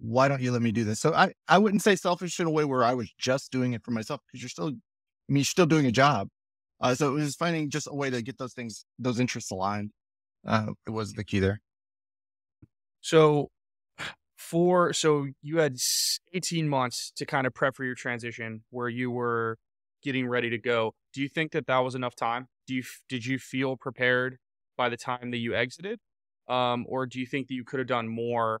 [0.00, 0.98] why don't you let me do this?
[0.98, 3.84] So I, I wouldn't say selfish in a way where I was just doing it
[3.84, 4.70] for myself because you're still, I
[5.28, 6.28] mean, you're still doing a job.
[6.80, 9.90] Uh, so it was finding just a way to get those things, those interests aligned.
[10.46, 11.60] Uh, it was the key there.
[13.02, 13.50] So
[14.38, 15.76] for, so you had
[16.32, 19.58] 18 months to kind of prep for your transition where you were
[20.02, 20.94] getting ready to go.
[21.12, 22.48] Do you think that that was enough time?
[22.66, 24.38] Do you, did you feel prepared
[24.76, 25.98] by the time that you exited?
[26.48, 28.60] Um, or do you think that you could have done more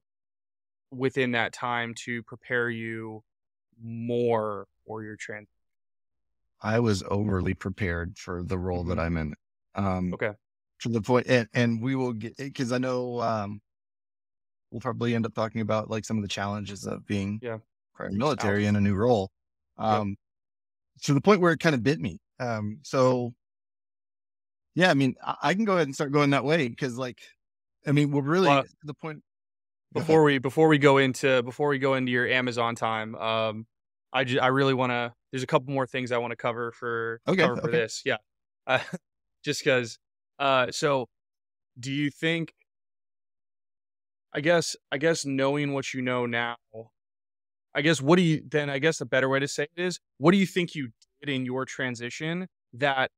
[0.90, 3.22] within that time to prepare you
[3.82, 5.48] more for your trans
[6.62, 8.90] I was overly prepared for the role mm-hmm.
[8.90, 9.34] that I'm in.
[9.74, 10.32] Um, okay.
[10.82, 13.60] To the point, and, and we will get because I know um,
[14.70, 17.58] we'll probably end up talking about like some of the challenges of being yeah
[17.94, 19.30] prior military in a new role.
[19.76, 20.16] Um, yep.
[21.04, 22.20] To the point where it kind of bit me.
[22.38, 23.32] Um, so
[24.74, 27.20] yeah, I mean, I, I, can go ahead and start going that way because, like,
[27.86, 29.22] I mean, we're really well, the point
[29.92, 33.66] before we before we go into before we go into your Amazon time, um,
[34.12, 35.12] I just, I really want to.
[35.32, 37.78] There's a couple more things I want to cover for okay, cover for okay.
[37.78, 38.02] this.
[38.04, 38.16] Yeah,
[38.66, 38.78] uh,
[39.44, 39.98] just because.
[40.38, 41.06] Uh, so,
[41.78, 42.54] do you think?
[44.32, 46.56] I guess I guess knowing what you know now,
[47.74, 48.70] I guess what do you then?
[48.70, 50.90] I guess a better way to say it is, what do you think you
[51.22, 53.10] did in your transition that,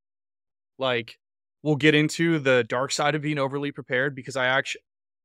[0.79, 1.17] like,
[1.63, 4.83] we'll get into the dark side of being overly prepared because I actually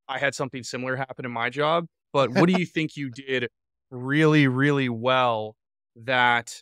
[0.08, 1.86] I had something similar happen in my job.
[2.13, 3.50] But what do you think you did
[3.92, 5.56] really, really well
[5.96, 6.62] that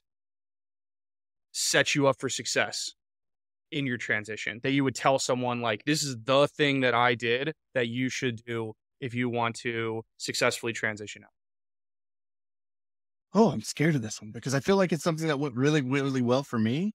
[1.51, 2.93] set you up for success?
[3.71, 7.15] in your transition that you would tell someone like this is the thing that I
[7.15, 11.31] did that you should do if you want to successfully transition out?
[13.35, 15.81] Oh, I'm scared of this one because I feel like it's something that went really,
[15.81, 16.93] really well for me.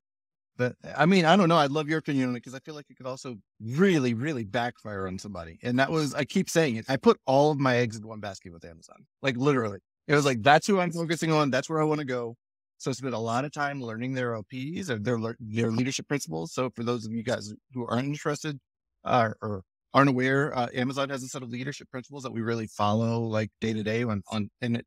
[0.57, 1.57] But I mean, I don't know.
[1.57, 4.45] I'd love your opinion on it because I feel like it could also really, really
[4.45, 5.59] backfire on somebody.
[5.63, 6.87] And that was, I keep saying it.
[6.89, 9.81] I put all of my eggs in one basket with Amazon, like literally.
[10.09, 11.51] It was like, that's who I'm focusing on.
[11.51, 12.37] That's where I want to go.
[12.79, 16.53] So I spent a lot of time learning their LPs or their, their leadership principles.
[16.53, 18.59] So for those of you guys who aren't interested
[19.05, 19.63] uh, or
[19.95, 23.51] aren't aware, uh, Amazon has a set of leadership principles that we really follow like
[23.61, 24.87] day to day on, on, and it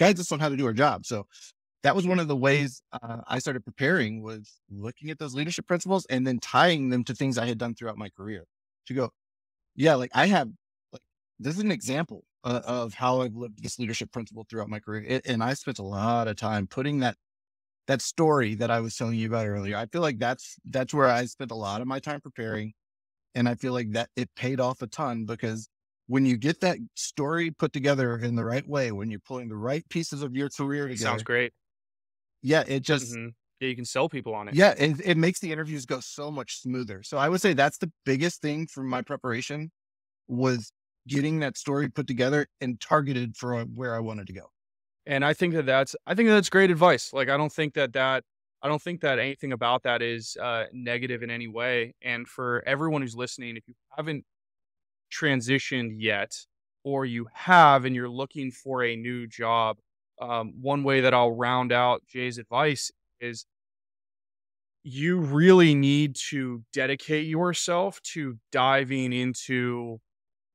[0.00, 1.06] guides us on how to do our job.
[1.06, 1.26] So
[1.84, 5.66] that was one of the ways uh, I started preparing was looking at those leadership
[5.66, 8.44] principles and then tying them to things I had done throughout my career
[8.86, 9.10] to go,
[9.76, 10.48] yeah, like I have,
[10.92, 11.02] like,
[11.38, 15.04] this is an example uh, of how I've lived this leadership principle throughout my career.
[15.06, 17.16] It, and I spent a lot of time putting that,
[17.86, 19.76] that story that I was telling you about earlier.
[19.76, 22.72] I feel like that's, that's where I spent a lot of my time preparing.
[23.34, 25.69] And I feel like that it paid off a ton because
[26.10, 29.56] when you get that story put together in the right way, when you're pulling the
[29.56, 31.52] right pieces of your career together, sounds great.
[32.42, 33.28] Yeah, it just mm-hmm.
[33.60, 34.54] yeah, you can sell people on it.
[34.54, 37.04] Yeah, it, it makes the interviews go so much smoother.
[37.04, 39.70] So I would say that's the biggest thing from my preparation
[40.26, 40.72] was
[41.06, 44.50] getting that story put together and targeted for where I wanted to go.
[45.06, 47.12] And I think that that's I think that's great advice.
[47.12, 48.24] Like I don't think that that
[48.64, 51.94] I don't think that anything about that is uh, negative in any way.
[52.02, 54.24] And for everyone who's listening, if you haven't
[55.10, 56.36] transitioned yet,
[56.84, 59.78] or you have and you're looking for a new job,
[60.20, 63.46] um, one way that I'll round out Jay's advice is
[64.82, 69.98] you really need to dedicate yourself to diving into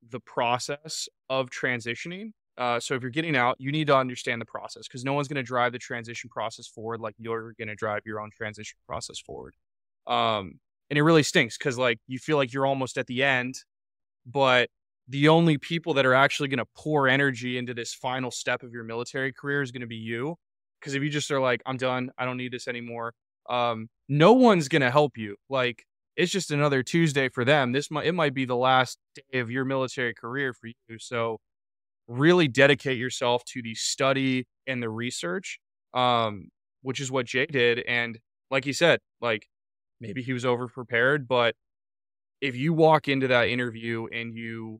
[0.09, 2.31] the process of transitioning.
[2.57, 5.27] Uh, so if you're getting out, you need to understand the process because no one's
[5.27, 8.77] going to drive the transition process forward like you're going to drive your own transition
[8.87, 9.53] process forward.
[10.07, 13.55] Um, and it really stinks because like you feel like you're almost at the end
[14.25, 14.69] but
[15.07, 18.71] the only people that are actually going to pour energy into this final step of
[18.71, 20.35] your military career is going to be you.
[20.79, 23.13] Because if you just are like, I'm done, I don't need this anymore,
[23.49, 25.35] um, no one's going to help you.
[25.49, 25.83] Like,
[26.15, 27.71] it's just another Tuesday for them.
[27.71, 28.97] This might it might be the last
[29.31, 30.97] day of your military career for you.
[30.99, 31.39] So,
[32.07, 35.59] really dedicate yourself to the study and the research,
[35.93, 36.49] um,
[36.81, 37.79] which is what Jay did.
[37.79, 38.19] And
[38.51, 39.47] like he said, like
[39.99, 41.55] maybe he was over prepared, but
[42.45, 44.79] if you walk into that interview and you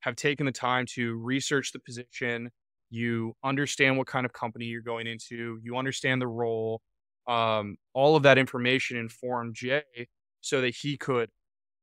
[0.00, 2.50] have taken the time to research the position,
[2.88, 6.80] you understand what kind of company you're going into, you understand the role,
[7.26, 9.82] um, all of that information informed Jay
[10.40, 11.30] so that he could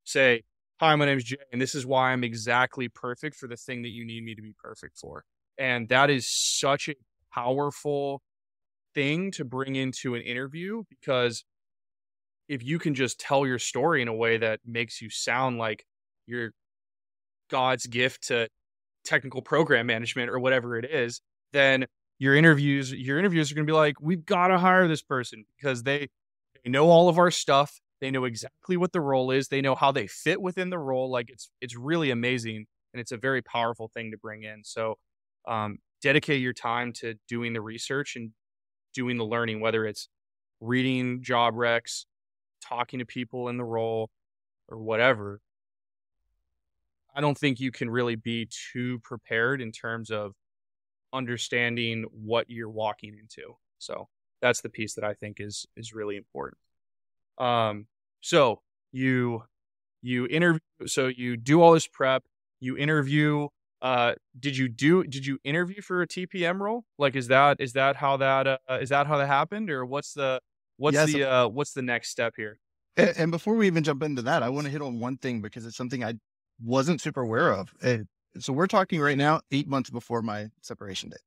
[0.05, 0.43] say,
[0.79, 3.81] Hi, my name is Jay, and this is why I'm exactly perfect for the thing
[3.81, 5.25] that you need me to be perfect for.
[5.57, 6.93] And that is such a
[7.33, 8.21] powerful
[8.93, 11.43] thing to bring into an interview because
[12.47, 15.85] if you can just tell your story in a way that makes you sound like
[16.25, 16.51] you're
[17.49, 18.47] God's gift to
[19.05, 21.21] technical program management or whatever it is,
[21.53, 21.85] then
[22.19, 25.45] your interviews your interviews are going to be like we've got to hire this person
[25.57, 26.07] because they
[26.63, 27.79] they know all of our stuff.
[28.01, 29.47] They know exactly what the role is.
[29.47, 31.09] They know how they fit within the role.
[31.09, 34.63] Like it's it's really amazing and it's a very powerful thing to bring in.
[34.63, 34.95] So
[35.47, 38.31] um, dedicate your time to doing the research and
[38.93, 40.09] doing the learning whether it's
[40.59, 42.05] reading job recs
[42.61, 44.09] talking to people in the role
[44.67, 45.39] or whatever,
[47.15, 50.33] I don't think you can really be too prepared in terms of
[51.13, 53.55] understanding what you're walking into.
[53.79, 54.07] So
[54.41, 56.59] that's the piece that I think is is really important.
[57.37, 57.87] Um,
[58.21, 59.43] so you
[60.01, 62.23] you interview, so you do all this prep,
[62.59, 63.47] you interview.
[63.81, 65.03] Uh, did you do?
[65.03, 66.85] Did you interview for a TPM role?
[66.97, 70.13] Like, is that is that how that uh, is that how that happened, or what's
[70.13, 70.41] the
[70.77, 71.11] What's yes.
[71.11, 72.59] the uh, what's the next step here?
[72.95, 75.41] And, and, before we even jump into that, I want to hit on one thing
[75.41, 76.15] because it's something I
[76.63, 77.71] wasn't super aware of.
[77.81, 78.07] It,
[78.39, 81.19] so we're talking right now, eight months before my separation date.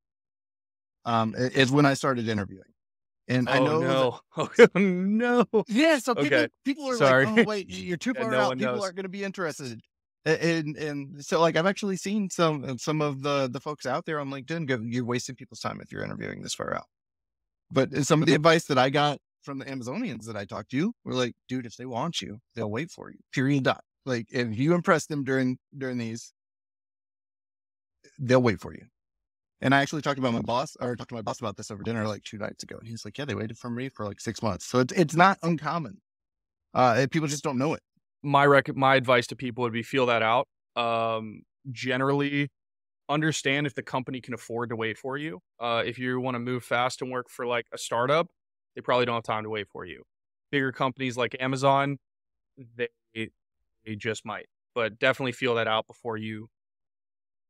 [1.04, 2.64] Um, is when I started interviewing.
[3.28, 4.20] And oh, I know, no.
[4.56, 5.46] That, oh, no.
[5.68, 5.98] Yeah.
[5.98, 6.48] So people, okay.
[6.64, 7.26] people are Sorry.
[7.26, 8.58] like, oh, wait, you're too far yeah, no out.
[8.58, 8.82] People knows.
[8.82, 9.80] aren't going to be interested.
[10.26, 14.20] And, and so like, I've actually seen some, some of the, the folks out there
[14.20, 16.86] on LinkedIn go, you're wasting people's time if you're interviewing this far out.
[17.70, 20.92] But some of the advice that I got from the Amazonians that I talked to
[21.04, 23.18] were like, dude, if they want you, they'll wait for you.
[23.32, 23.64] Period.
[23.64, 23.82] Dot.
[24.06, 26.32] Like if you impress them during during these,
[28.18, 28.86] they'll wait for you.
[29.60, 31.82] And I actually talked about my boss, or talked to my boss about this over
[31.82, 32.76] dinner like two nights ago.
[32.78, 35.14] And he's like, "Yeah, they waited for me for like six months, so it's it's
[35.14, 36.00] not uncommon.
[36.72, 37.82] Uh, people just don't know it."
[38.22, 40.48] My rec- my advice to people would be feel that out.
[40.76, 42.48] Um, generally,
[43.10, 45.40] understand if the company can afford to wait for you.
[45.58, 48.28] Uh, if you want to move fast and work for like a startup,
[48.74, 50.04] they probably don't have time to wait for you.
[50.50, 51.98] bigger companies like Amazon,
[52.76, 54.46] they they just might.
[54.74, 56.48] But definitely feel that out before you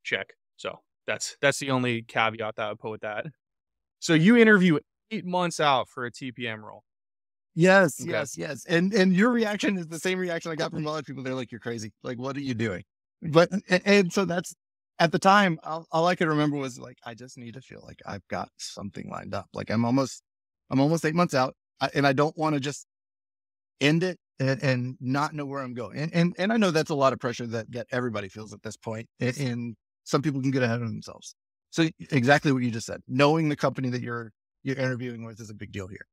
[0.02, 0.34] check.
[0.56, 3.26] So that's that's the only caveat that I would put with that.
[4.00, 4.78] So you interview
[5.10, 6.84] eight months out for a TPM role.
[7.54, 8.10] Yes, Okay.
[8.10, 8.64] yes, yes.
[8.66, 11.22] And and your reaction is the same reaction I got from a lot of people.
[11.22, 11.92] They're like, "You're crazy.
[12.02, 12.84] Like, what are you doing?"
[13.22, 14.54] But and, and so that's
[14.98, 15.58] at the time.
[15.64, 18.50] All, all I could remember was like, I just need to feel like I've got
[18.58, 19.48] something lined up.
[19.52, 20.22] Like I'm almost,
[20.70, 22.86] I'm almost eight months out, I, and I don't want to just
[23.80, 25.98] end it and, and not know where I'm going.
[25.98, 28.62] And, and and I know that's a lot of pressure that that everybody feels at
[28.62, 29.06] this point.
[29.20, 31.34] And, and some people can get ahead of themselves.
[31.70, 33.00] So exactly what you just said.
[33.08, 36.06] Knowing the company that you're you're interviewing with is a big deal here.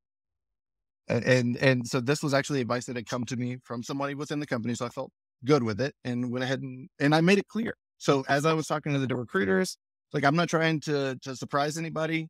[1.08, 4.14] And, and and so this was actually advice that had come to me from somebody
[4.14, 4.76] within the company.
[4.76, 5.12] So I felt
[5.46, 7.76] good with it and went ahead and and I made it clear.
[7.98, 9.78] So as I was talking to the recruiters,
[10.14, 12.28] like I'm not trying to to surprise anybody.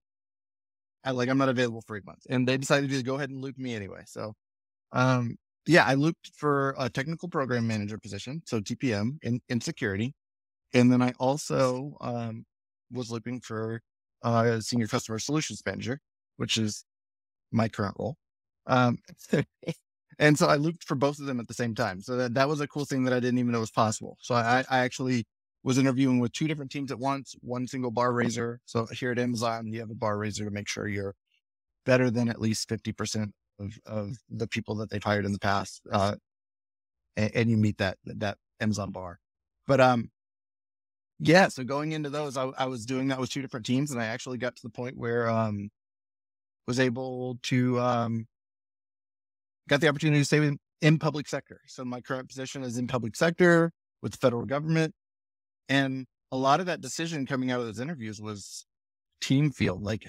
[1.08, 2.28] I like I'm not available for eight months.
[2.30, 4.04] And they decided to just go ahead and loop me anyway.
[4.06, 4.34] So
[4.94, 5.38] um
[5.68, 10.14] yeah, I looped for a technical program manager position, so TPM in, in security.
[10.74, 12.46] And then I also um
[12.92, 13.82] was looping for
[14.24, 16.00] uh, a senior customer solutions manager,
[16.38, 16.86] which is
[17.52, 18.18] my current role.
[18.68, 18.98] Um,
[20.20, 22.02] and so I looped for both of them at the same time.
[22.02, 24.18] So that, that was a cool thing that I didn't even know was possible.
[24.22, 25.26] So I, I actually
[25.68, 28.62] was interviewing with two different teams at once, one single bar raiser.
[28.64, 31.14] So here at Amazon, you have a bar raiser to make sure you're
[31.86, 35.82] better than at least 50% of, of the people that they've hired in the past.
[35.92, 36.16] Uh,
[37.18, 39.20] and, and you meet that, that Amazon bar.
[39.68, 40.10] But, um,
[41.20, 44.02] yeah, so going into those, I, I was doing that with two different teams, and
[44.02, 45.70] I actually got to the point where um
[46.68, 48.28] was able to um
[49.68, 51.60] got the opportunity to stay in, in public sector.
[51.66, 53.72] So my current position is in public sector
[54.04, 54.94] with the federal government,
[55.70, 58.66] and a lot of that decision coming out of those interviews was
[59.22, 59.84] team field.
[59.84, 60.08] Like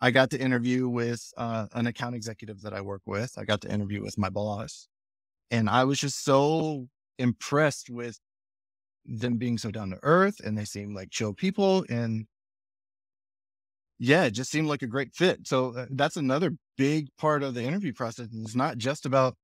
[0.00, 3.34] I got to interview with uh, an account executive that I work with.
[3.38, 4.88] I got to interview with my boss,
[5.50, 6.88] and I was just so
[7.18, 8.18] impressed with
[9.04, 12.26] them being so down to earth and they seem like chill people and
[13.98, 17.54] yeah it just seemed like a great fit so uh, that's another big part of
[17.54, 19.36] the interview process it's not just about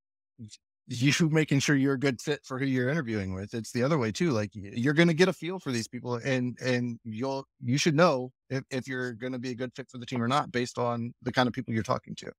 [0.88, 3.98] you making sure you're a good fit for who you're interviewing with it's the other
[3.98, 7.44] way too like you're going to get a feel for these people and and you'll
[7.60, 10.22] you should know if, if you're going to be a good fit for the team
[10.22, 12.30] or not based on the kind of people you're talking to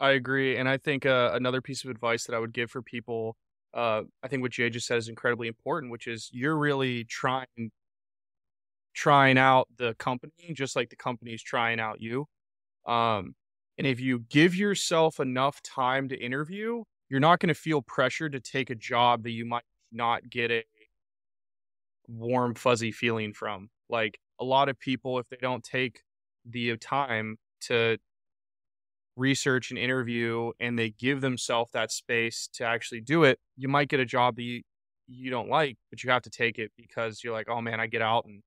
[0.00, 2.82] I agree, and I think uh, another piece of advice that I would give for
[2.82, 3.36] people,
[3.72, 7.70] uh, I think what Jay just said is incredibly important, which is you're really trying
[8.94, 12.26] trying out the company just like the company's trying out you.
[12.86, 13.34] Um,
[13.78, 18.30] and if you give yourself enough time to interview, you're not going to feel pressure
[18.30, 20.64] to take a job that you might not get a
[22.08, 23.68] warm fuzzy feeling from.
[23.90, 26.00] Like a lot of people, if they don't take
[26.48, 27.98] the uh, time to
[29.14, 33.90] research and interview and they give themselves that space to actually do it, you might
[33.90, 34.62] get a job that you,
[35.06, 37.88] you don't like, but you have to take it because you're like, oh man, I
[37.88, 38.42] get out in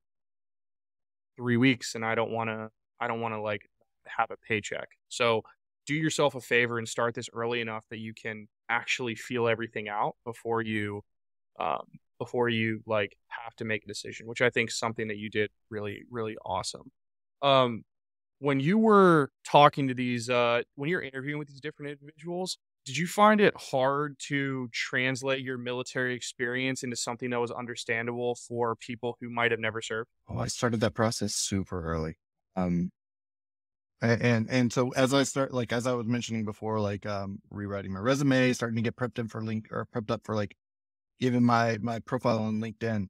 [1.36, 3.70] three weeks and I don't want to, I don't want to like
[4.06, 4.88] have a paycheck.
[5.08, 5.42] So
[5.86, 9.88] do yourself a favor and start this early enough that you can actually feel everything
[9.88, 11.02] out before you,
[11.58, 11.86] um,
[12.18, 15.30] before you like have to make a decision, which I think is something that you
[15.30, 16.90] did really, really awesome.
[17.42, 17.84] Um,
[18.38, 22.96] when you were talking to these uh when you're interviewing with these different individuals did
[22.96, 28.76] you find it hard to translate your military experience into something that was understandable for
[28.76, 32.18] people who might have never served Oh, I started that process super early.
[32.56, 32.90] Um,
[34.02, 37.92] and, and so as I start, like, as I was mentioning before, like, um, rewriting
[37.92, 40.54] my resume, starting to get prepped in for link or prepped up for like
[41.20, 43.06] even my, my profile on LinkedIn.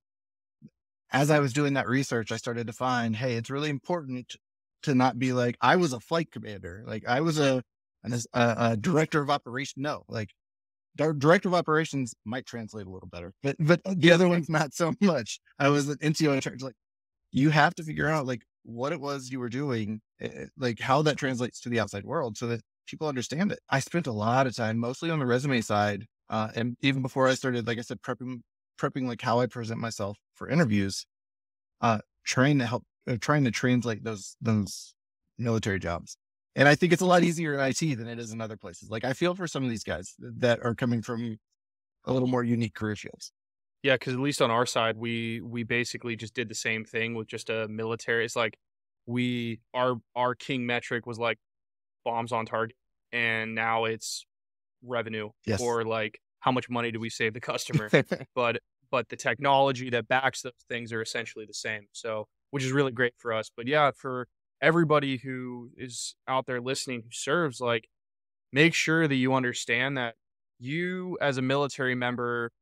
[1.11, 4.37] As I was doing that research, I started to find, Hey, it's really important
[4.82, 6.84] to not be like, I was a flight commander.
[6.87, 7.62] Like I was a,
[8.05, 9.82] an, a, a director of operation.
[9.82, 10.30] No, like
[10.97, 14.95] director of operations might translate a little better, but, but the other one's not so
[15.01, 15.41] much.
[15.59, 16.62] I was an NCO in charge.
[16.62, 16.76] Like,
[17.32, 21.03] you have to figure out like what it was you were doing, eh, like how
[21.03, 23.61] that translates to the outside world so that people understand it.
[23.71, 26.05] I spent a lot of time, mostly on the resume side.
[26.29, 28.41] Uh, and even before I started, like I said, prepping,
[28.79, 31.07] prepping like how I present myself for interviews,
[31.81, 34.95] uh, trying to help, uh, trying to translate those, those
[35.39, 36.17] military jobs.
[36.57, 38.91] And I think it's a lot easier in IT than it is in other places.
[38.91, 41.39] Like I feel for some of these guys that are coming from
[42.05, 43.33] a little more unique career fields.
[43.87, 47.14] Yeah because at least on our side we we basically just did the same thing
[47.14, 48.57] with just a military it's like
[49.07, 51.39] we our our king metric was like
[52.05, 52.76] bombs on target
[53.12, 54.26] and now it's
[54.82, 55.61] revenue Yes.
[55.61, 57.91] or like how much money do we save the customer
[58.34, 58.59] but
[58.91, 61.87] but the technology that backs those things are essentially the same.
[61.93, 63.51] So, which is really great for us.
[63.55, 64.28] But yeah, for
[64.62, 67.89] everybody who is out there listening who serves, like
[68.53, 70.14] make sure that you understand that
[70.59, 72.53] you as a military member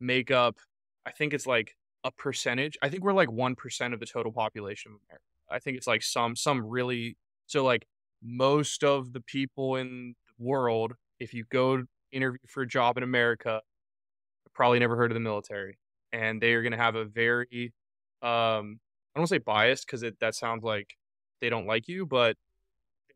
[0.00, 0.56] make up
[1.06, 2.78] I think it's like a percentage.
[2.82, 5.24] I think we're like 1% of the total population of America.
[5.50, 7.16] I think it's like some some really
[7.46, 7.86] so like
[8.22, 13.02] most of the people in the world if you go interview for a job in
[13.02, 13.60] America
[14.54, 15.78] probably never heard of the military
[16.12, 17.72] and they are going to have a very
[18.22, 18.80] um
[19.14, 20.96] I don't want to say biased cuz that sounds like
[21.40, 22.36] they don't like you but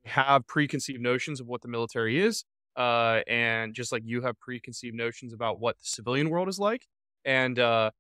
[0.05, 2.45] have preconceived notions of what the military is
[2.79, 6.87] uh and just like you have preconceived notions about what the civilian world is like
[7.27, 7.91] and uh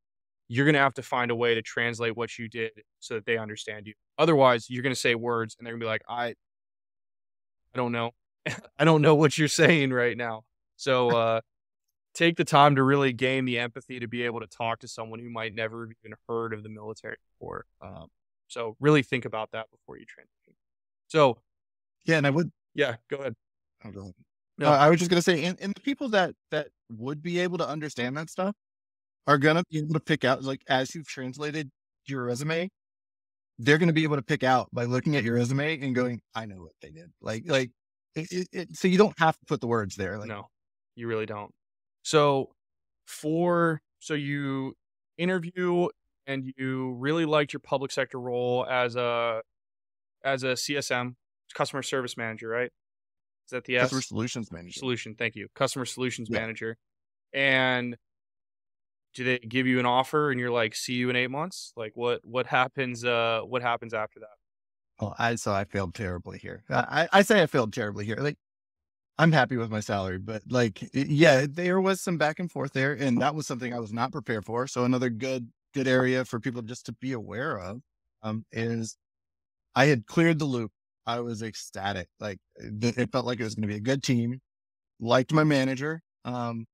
[0.48, 3.26] you're going to have to find a way to translate what you did so that
[3.26, 3.94] they understand you.
[4.18, 6.28] Otherwise, you're going to say words and they're going to be like, "I
[7.74, 8.12] I don't know.
[8.78, 10.44] I don't know what you're saying right now."
[10.76, 11.40] So, uh
[12.14, 15.20] take the time to really gain the empathy to be able to talk to someone
[15.20, 17.66] who might never have even heard of the military before.
[17.82, 18.08] Um,
[18.48, 20.54] so really think about that before you transition.
[21.08, 21.38] So,
[22.06, 23.36] yeah, and I would yeah, go ahead.
[24.58, 24.68] No.
[24.68, 27.58] Uh, I was just gonna say, and, and the people that that would be able
[27.58, 28.54] to understand that stuff
[29.26, 31.70] are gonna be able to pick out, like as you've translated
[32.06, 32.70] your resume,
[33.58, 36.46] they're gonna be able to pick out by looking at your resume and going, "I
[36.46, 37.70] know what they did." Like, like,
[38.14, 40.18] it, it, it, so you don't have to put the words there.
[40.18, 40.48] Like, no,
[40.96, 41.52] you really don't.
[42.02, 42.50] So,
[43.06, 44.74] for so you
[45.18, 45.88] interview
[46.26, 49.42] and you really liked your public sector role as a
[50.24, 51.16] as a CSM,
[51.54, 52.70] customer service manager, right?
[53.48, 53.90] Is that the S?
[53.90, 54.80] customer solutions manager.
[54.80, 55.14] Solution.
[55.14, 55.48] Thank you.
[55.54, 56.40] Customer solutions Yeah.
[56.40, 56.76] manager.
[57.32, 57.96] And
[59.14, 61.72] do they give you an offer and you're like, see you in eight months?
[61.76, 64.36] Like what what happens uh what happens after that?
[65.00, 66.64] Oh, I so I failed terribly here.
[66.68, 68.16] I, I say I failed terribly here.
[68.16, 68.36] Like
[69.18, 72.94] I'm happy with my salary, but like yeah, there was some back and forth there,
[72.94, 74.66] and that was something I was not prepared for.
[74.68, 77.82] So another good good area for people just to be aware of
[78.22, 78.96] um, is
[79.74, 80.72] I had cleared the loop.
[81.08, 82.08] I was ecstatic.
[82.20, 84.40] Like it felt like it was going to be a good team.
[85.00, 86.02] Liked my manager.
[86.24, 86.66] Um,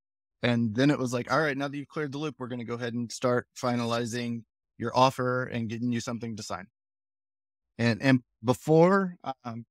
[0.43, 2.61] and then it was like, all right, now that you've cleared the loop, we're going
[2.61, 4.45] to go ahead and start finalizing
[4.79, 6.67] your offer and getting you something to sign.
[7.79, 9.65] And and before, um,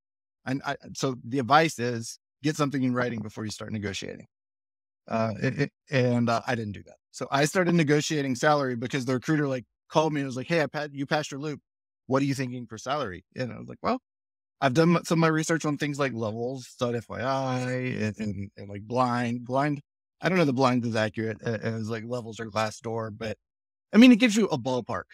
[0.45, 4.28] and I, so the advice is get something in writing before you start negotiating.
[5.07, 6.97] Uh, it, it- and uh, I didn't do that.
[7.11, 10.61] So I started negotiating salary because the recruiter like called me and was like, "Hey,
[10.74, 11.61] I you passed your loop.
[12.07, 14.01] What are you thinking for salary?" And I was like, "Well,
[14.64, 18.70] I've done some of my research on things like levels, stud FYI, and, and, and
[18.70, 19.82] like blind, blind.
[20.22, 23.38] I don't know the blind is accurate as like levels or Glassdoor, but
[23.93, 25.05] I mean, it gives you a ballpark.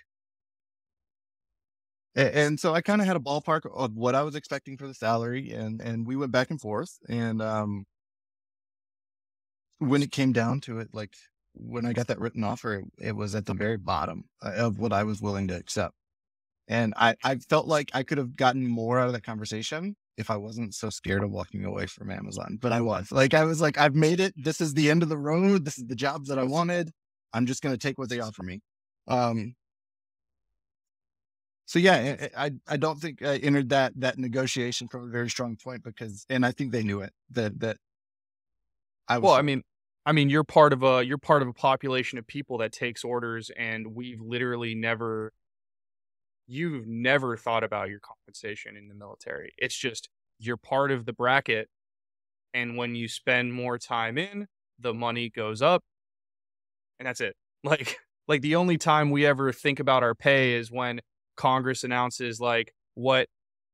[2.16, 4.88] A- And so I kind of had a ballpark of what I was expecting for
[4.88, 6.98] the salary, and and we went back and forth.
[7.08, 7.86] And um,
[9.80, 11.14] when it came down to it, like
[11.54, 14.80] when I got that written offer, it, it was at the very bottom uh, of
[14.80, 15.96] what I was willing to accept.
[16.70, 20.30] And I I felt like I could have gotten more out of that conversation if
[20.30, 22.58] I wasn't so scared of walking away from Amazon.
[22.62, 24.34] But I was like, I was like, I've made it.
[24.38, 25.66] This is the end of the road.
[25.66, 26.92] This is the jobs that I wanted.
[27.34, 28.62] I'm just going to take what they offer me.
[29.08, 29.56] Um,
[31.66, 35.30] so yeah, I, I I don't think I entered that that negotiation from a very
[35.30, 37.78] strong point because, and I think they knew it that that
[39.08, 39.24] I was.
[39.30, 39.64] Well, I mean,
[40.06, 43.04] I mean, you're part of a you're part of a population of people that takes
[43.04, 45.32] orders, and we've literally never,
[46.50, 49.54] you've never thought about your compensation in the military.
[49.58, 51.70] It's just you're part of the bracket,
[52.54, 54.48] and when you spend more time in,
[54.80, 55.84] the money goes up,
[57.00, 57.36] and that's it.
[57.62, 57.98] Like,
[58.30, 61.02] like the only time we ever think about our pay is when
[61.36, 63.28] Congress announces like what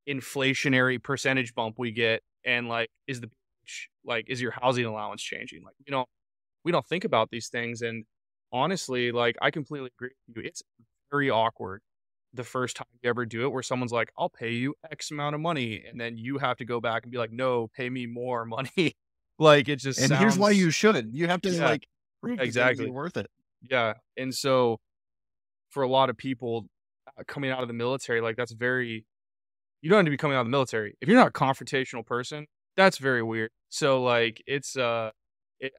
[0.09, 3.29] inflationary percentage bump we get, and like is the
[4.05, 6.07] like is your housing allowance changing like we don't
[6.63, 8.05] we don't think about these things and
[8.51, 10.63] honestly like i completely agree with you it's
[11.11, 11.81] very awkward
[12.35, 15.35] the first time you ever do it where someone's like i'll pay you x amount
[15.35, 18.05] of money and then you have to go back and be like no pay me
[18.05, 18.95] more money
[19.39, 21.13] like it just and here's why you shouldn't.
[21.13, 21.87] You have to Yeah, like
[22.21, 22.89] prove exactly.
[22.89, 23.27] worth it.
[23.69, 24.79] yeah and so
[25.69, 26.67] for a lot of people
[27.07, 29.05] uh, coming out of the military like that's very
[29.81, 32.05] you don't have to be coming out of the military if you're not a confrontational
[32.05, 35.11] person that's very weird so like it's uh
[35.59, 35.73] it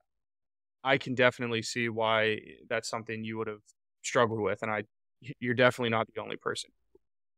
[0.85, 2.39] i can definitely see why
[2.69, 3.63] that's something you would have
[4.03, 4.83] struggled with and i
[5.41, 6.71] you're definitely not the only person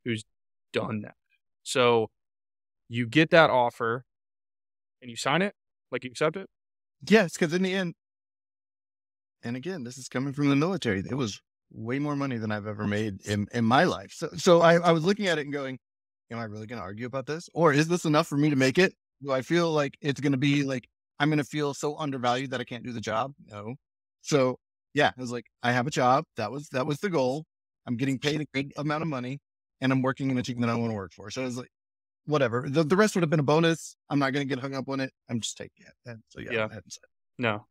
[0.05, 0.25] who's
[0.73, 1.15] done that
[1.63, 2.11] so
[2.89, 4.05] you get that offer
[5.01, 5.55] and you sign it
[5.91, 6.49] like you accept it
[7.07, 7.95] Yes, because in the end,
[9.43, 11.01] and again, this is coming from the military.
[11.01, 14.13] It was way more money than I've ever made in, in my life.
[14.13, 15.79] So, so I, I was looking at it and going,
[16.31, 18.57] "Am I really going to argue about this, or is this enough for me to
[18.57, 18.95] make it?
[19.23, 20.89] Do I feel like it's going to be like
[21.21, 23.33] I'm going to feel so undervalued that I can't do the job?
[23.47, 23.75] No.
[24.23, 24.59] So
[24.95, 26.25] yeah, I was like, I have a job.
[26.37, 27.45] That was that was the goal.
[27.89, 29.41] I'm getting paid a good amount of money,
[29.81, 31.31] and I'm working in a team that I want to work for.
[31.31, 31.71] So I was like,
[32.27, 32.67] whatever.
[32.69, 33.97] The, the rest would have been a bonus.
[34.11, 35.11] I'm not going to get hung up on it.
[35.31, 35.95] I'm just taking it.
[36.09, 36.67] And so yeah, Yeah.
[36.67, 37.05] I hadn't said.
[37.39, 37.67] No,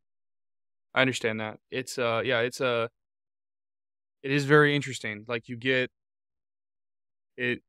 [0.95, 1.59] I understand that.
[1.69, 2.87] It's uh, yeah, it's uh,
[4.23, 5.23] it is very interesting.
[5.27, 5.91] Like you get
[7.37, 7.61] it.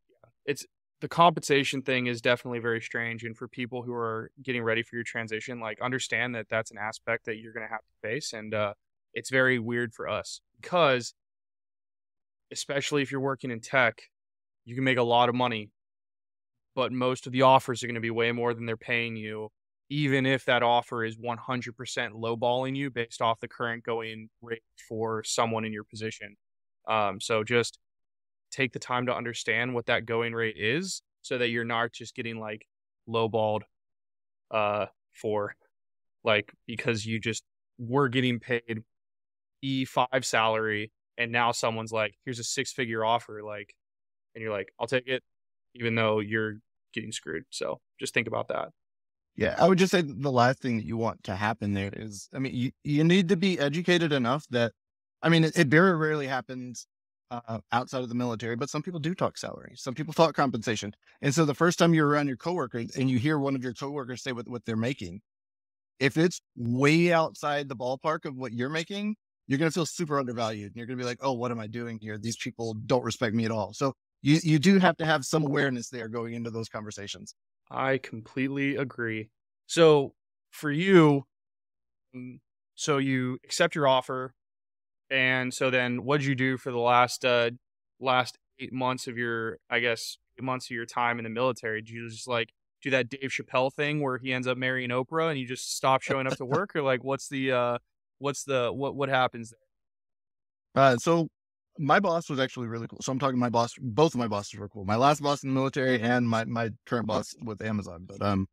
[0.47, 0.65] It's
[1.01, 4.97] the compensation thing is definitely very strange, and for people who are getting ready for
[4.97, 8.33] your transition, like understand that that's an aspect that you're going to have to face,
[8.33, 8.73] and uh,
[9.13, 11.13] it's very weird for us because,
[12.53, 14.01] especially if you're working in tech,
[14.65, 15.71] you can make a lot of money,
[16.75, 19.51] but most of the offers are going to be way more than they're paying you
[19.91, 21.39] even if that offer is 100%
[22.13, 26.37] lowballing you based off the current going rate for someone in your position.
[26.87, 27.79] Um, so just
[28.51, 32.15] take the time to understand what that going rate is so that you're not just
[32.15, 32.67] getting like
[33.09, 33.63] lowballed
[34.51, 35.55] uh, for
[36.25, 37.43] like because you just
[37.79, 38.83] were getting paid
[39.65, 43.43] E5 salary and now someone's like, here's a six figure offer.
[43.43, 43.75] Like,
[44.35, 45.23] and you're like, I'll take it,
[45.75, 46.55] even though you're
[46.95, 47.45] getting screwed.
[47.51, 48.69] So just think about that.
[49.37, 52.29] Yeah, I would just say the last thing that you want to happen there is,
[52.35, 54.73] I mean, you, you need to be educated enough that,
[55.23, 56.87] I mean, it, it very rarely happens
[57.31, 59.73] uh, outside of the military, but some people do talk salary.
[59.77, 60.93] Some people talk compensation.
[61.23, 63.75] And so the first time you're around your coworkers and you hear one of your
[63.75, 65.21] coworkers say what, what they're making,
[66.01, 69.17] if it's way outside the ballpark of what you're making,
[69.49, 70.69] you're going to feel super undervalued.
[70.69, 72.19] And you're going to be like, oh, what am I doing here?
[72.19, 73.73] These people don't respect me at all.
[73.73, 77.35] So you, you do have to have some awareness there going into those conversations.
[77.71, 79.31] I completely agree.
[79.67, 80.15] So
[80.51, 81.25] for you,
[82.15, 82.39] mm,
[82.75, 84.35] so you accept your offer,
[85.11, 87.51] and so then what'd you do for the last uh
[88.01, 91.81] last eight months of your, I guess, eight months of your time in the military?
[91.83, 92.51] Did you just like
[92.83, 96.03] do that Dave Chappelle thing where he ends up marrying Oprah and you just stop
[96.03, 97.79] showing up to work, or like what's the uh
[98.19, 100.85] what's the what what happens there?
[100.85, 101.29] Uh, so
[101.79, 102.99] my boss was actually really cool.
[103.01, 104.85] So I'm talking my boss, both of my bosses were cool.
[104.85, 108.49] My last boss in the military and my, my current boss with Amazon, but, um,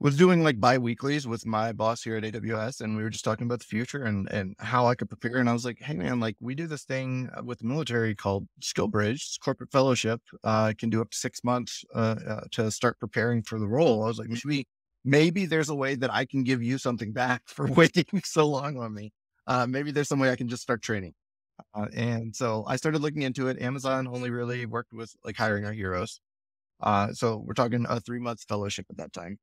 [0.00, 2.80] was doing like bi-weeklies with my boss here at AWS.
[2.80, 5.38] And we were just talking about the future and, and how I could prepare.
[5.38, 8.14] And I was like, Hey man, like we do this thing uh, with the military
[8.14, 12.70] called SkillBridge, it's corporate fellowship, uh, can do up to six months, uh, uh, to
[12.70, 14.04] start preparing for the role.
[14.04, 14.66] I was like, maybe,
[15.08, 18.76] maybe there's a way that I can give you something back for waiting so long
[18.78, 19.12] on me.
[19.46, 21.14] Uh, maybe there's some way I can just start training.
[21.74, 23.60] Uh, and so I started looking into it.
[23.60, 26.20] Amazon only really worked with like hiring our heroes.
[26.80, 29.38] Uh, so we're talking a three month fellowship at that time.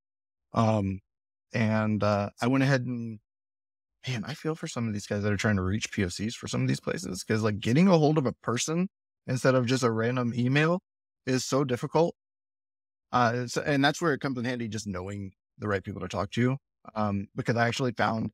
[0.54, 1.00] Um,
[1.54, 3.20] and, uh, I went ahead and
[4.08, 6.48] man, I feel for some of these guys that are trying to reach POCs for
[6.48, 7.24] some of these places.
[7.24, 8.88] Cause like getting a hold of a person
[9.28, 10.82] instead of just a random email
[11.26, 12.16] is so difficult.
[13.12, 16.32] Uh, and that's where it comes in handy, just knowing the right people to talk
[16.32, 16.58] to.
[16.94, 18.32] Um, because I actually found,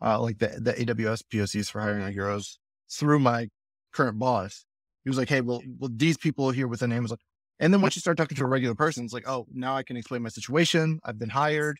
[0.00, 2.58] uh, like the, the AWS POCs for hiring our heroes
[2.90, 3.48] through my
[3.92, 4.64] current boss.
[5.04, 7.18] He was like, Hey, well, well, these people here within Amazon.
[7.60, 9.82] And then once you start talking to a regular person, it's like, oh, now I
[9.82, 11.00] can explain my situation.
[11.04, 11.78] I've been hired.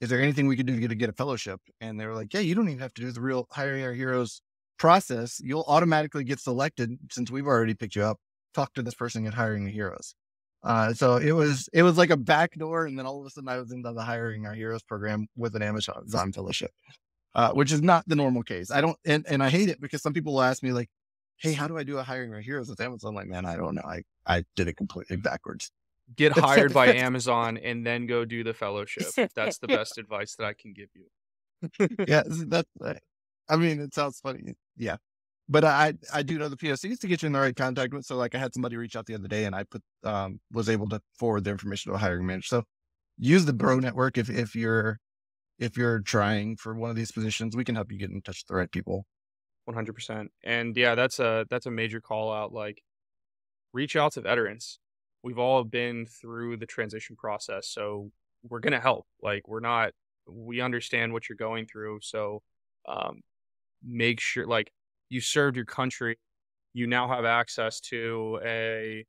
[0.00, 1.60] Is there anything we could do to get, to get a fellowship?
[1.80, 3.92] And they were like, yeah, you don't even have to do the real hiring our
[3.92, 4.40] heroes
[4.78, 5.40] process.
[5.42, 8.18] You'll automatically get selected since we've already picked you up.
[8.54, 10.14] Talk to this person at hiring the heroes.
[10.66, 12.86] Uh, so it was, it was like a backdoor.
[12.86, 15.54] And then all of a sudden I was into the hiring our heroes program with
[15.54, 16.72] an Amazon fellowship,
[17.34, 18.70] uh, which is not the normal case.
[18.70, 20.90] I don't, and, and I hate it because some people will ask me like,
[21.38, 23.10] Hey, how do I do a hiring our heroes with Amazon?
[23.10, 23.82] I'm like, man, I don't know.
[23.82, 25.70] I, I did it completely backwards.
[26.14, 29.04] Get hired by Amazon and then go do the fellowship.
[29.34, 31.88] That's the best advice that I can give you.
[32.08, 32.68] yeah, that's.
[33.48, 34.54] I mean, it sounds funny.
[34.76, 34.96] Yeah,
[35.48, 38.04] but I I do know the POCs to get you in the right contact with.
[38.04, 40.68] So like, I had somebody reach out the other day, and I put um was
[40.68, 42.46] able to forward the information to a hiring manager.
[42.46, 42.62] So
[43.18, 44.98] use the Bro Network if if you're
[45.58, 47.56] if you're trying for one of these positions.
[47.56, 49.06] We can help you get in touch with the right people.
[49.64, 50.30] One hundred percent.
[50.44, 52.52] And yeah, that's a that's a major call out.
[52.52, 52.82] Like,
[53.72, 54.78] reach out to veterans.
[55.22, 58.10] We've all been through the transition process, so
[58.48, 59.06] we're gonna help.
[59.22, 59.92] Like, we're not.
[60.28, 62.42] We understand what you're going through, so
[62.86, 63.22] um,
[63.84, 64.46] make sure.
[64.46, 64.72] Like,
[65.08, 66.18] you served your country.
[66.74, 69.04] You now have access to a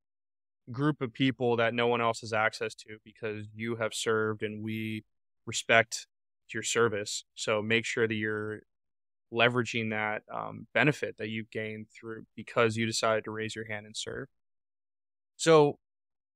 [0.71, 4.63] group of people that no one else has access to because you have served, and
[4.63, 5.03] we
[5.45, 6.07] respect
[6.53, 7.23] your service.
[7.35, 8.61] So make sure that you're
[9.33, 13.85] leveraging that um, benefit that you've gained through because you decided to raise your hand
[13.85, 14.27] and serve.
[15.35, 15.77] So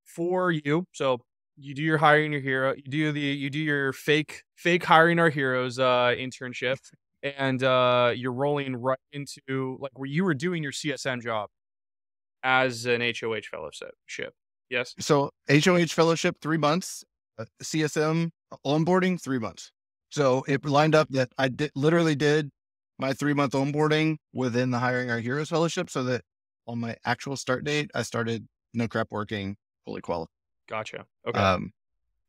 [0.04, 1.20] for you, so
[1.56, 5.18] you do your hiring your hero, you do the you do your fake fake hiring
[5.18, 6.78] our heroes uh, internship,
[7.22, 11.48] and uh, you're rolling right into like where you were doing your CSM job
[12.42, 14.34] as an HOH fellowship.
[14.68, 14.94] Yes.
[14.98, 17.04] So HOH fellowship three months,
[17.38, 18.30] uh, CSM
[18.66, 19.70] onboarding three months.
[20.10, 22.50] So it lined up that I did literally did
[22.98, 26.22] my three month onboarding within the hiring our heroes fellowship so that
[26.66, 30.32] on my actual start date, I started no crap working fully qualified.
[30.68, 31.06] Gotcha.
[31.26, 31.38] Okay.
[31.38, 31.72] Um,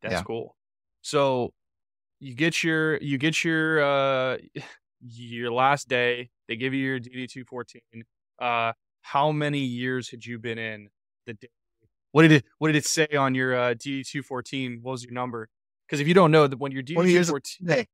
[0.01, 0.23] That's yeah.
[0.23, 0.55] cool.
[1.01, 1.53] So
[2.19, 4.37] you get your you get your uh
[5.03, 6.29] your last day.
[6.47, 7.81] They give you your DD two fourteen.
[8.39, 10.89] Uh, how many years had you been in
[11.25, 11.49] the day?
[12.11, 14.79] What did it What did it say on your uh, DD two fourteen?
[14.81, 15.49] What was your number?
[15.87, 17.85] Because if you don't know that when your DD 20 two fourteen,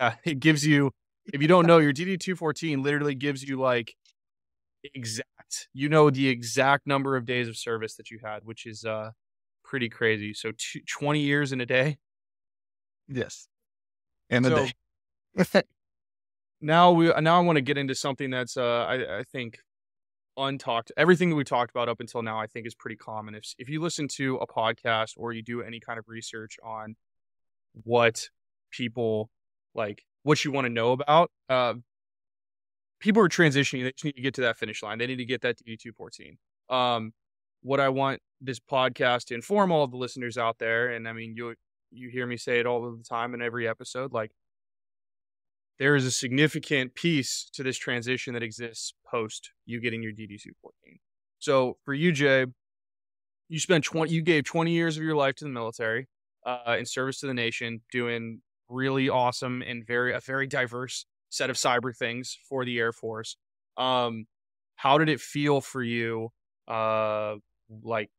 [0.00, 0.92] yeah, it gives you.
[1.32, 3.94] If you don't know, your DD two fourteen literally gives you like
[4.94, 5.68] exact.
[5.72, 9.10] You know the exact number of days of service that you had, which is uh
[9.64, 10.32] pretty crazy.
[10.32, 11.98] So two, 20 years in a day.
[13.08, 13.48] yes,
[14.30, 14.70] and a
[15.34, 15.62] day.
[16.60, 19.58] now we now I want to get into something that's uh I, I think
[20.38, 20.90] untalked.
[20.96, 23.34] Everything that we talked about up until now I think is pretty common.
[23.34, 26.96] If if you listen to a podcast or you do any kind of research on
[27.84, 28.28] what
[28.70, 29.30] people
[29.74, 31.74] like what you want to know about, uh
[33.00, 33.84] people are transitioning.
[33.84, 34.98] They just need to get to that finish line.
[34.98, 36.38] They need to get that to DD two fourteen.
[36.68, 37.12] Um
[37.62, 41.12] what I want this podcast to inform all of the listeners out there, and I
[41.12, 41.54] mean you
[41.90, 44.32] you hear me say it all the time in every episode, like
[45.78, 50.50] there is a significant piece to this transition that exists post you getting your DD2
[50.62, 50.98] 14.
[51.38, 52.46] So for you, Jay,
[53.48, 56.08] you spent 20, you gave 20 years of your life to the military,
[56.44, 61.50] uh, in service to the nation, doing really awesome and very, a very diverse set
[61.50, 63.36] of cyber things for the Air Force.
[63.76, 64.26] Um,
[64.76, 66.30] how did it feel for you,
[66.66, 67.36] uh,
[67.82, 68.10] like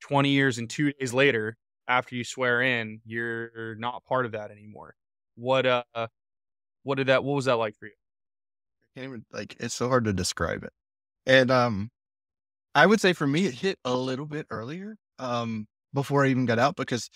[0.00, 1.56] 20 years and two days later
[1.88, 4.94] after you swear in, you're not part of that anymore?
[5.36, 5.84] What uh
[6.82, 7.92] what did that what was that like for you?
[8.96, 10.72] I can't even like it's so hard to describe it.
[11.26, 11.90] And um
[12.74, 16.46] I would say for me it hit a little bit earlier um before I even
[16.46, 17.10] got out because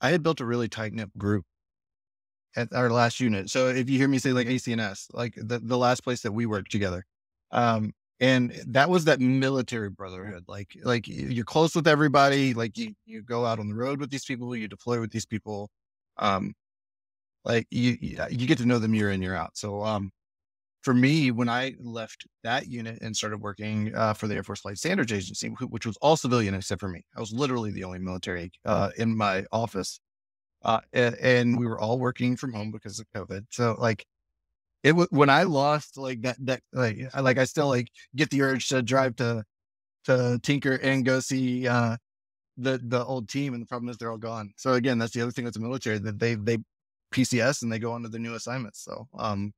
[0.00, 1.46] I had built a really tight knit group
[2.56, 3.50] at our last unit.
[3.50, 6.46] So if you hear me say like ACNS, like the, the last place that we
[6.46, 7.04] worked together.
[7.50, 10.44] Um and that was that military brotherhood.
[10.48, 14.10] Like like you're close with everybody, like you you go out on the road with
[14.10, 15.70] these people, you deploy with these people.
[16.18, 16.54] Um
[17.44, 19.56] like you you you get to know them year in year out.
[19.56, 20.10] So um
[20.84, 24.60] for me, when I left that unit and started working uh, for the Air Force
[24.60, 27.98] Flight Standards Agency, which was all civilian except for me, I was literally the only
[28.00, 29.98] military uh, in my office,
[30.62, 33.46] uh, and, and we were all working from home because of COVID.
[33.50, 34.04] So, like,
[34.82, 38.30] it was when I lost like that that like I like I still like get
[38.30, 39.44] the urge to drive to
[40.06, 41.96] to Tinker and go see uh,
[42.58, 44.52] the the old team, and the problem is they're all gone.
[44.56, 46.58] So again, that's the other thing with the military that they they
[47.12, 48.82] PCS and they go on to their new assignments.
[48.82, 49.52] So, um,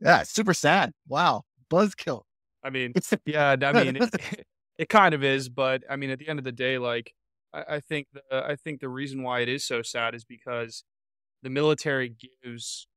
[0.00, 0.92] yeah, it's super sad.
[1.08, 1.42] Wow.
[1.70, 2.22] Buzzkill.
[2.62, 2.92] I mean,
[3.24, 4.10] yeah, I mean it,
[4.78, 7.14] it kind of is, but I mean at the end of the day, like
[7.52, 10.84] I, I think the I think the reason why it is so sad is because
[11.42, 12.88] the military gives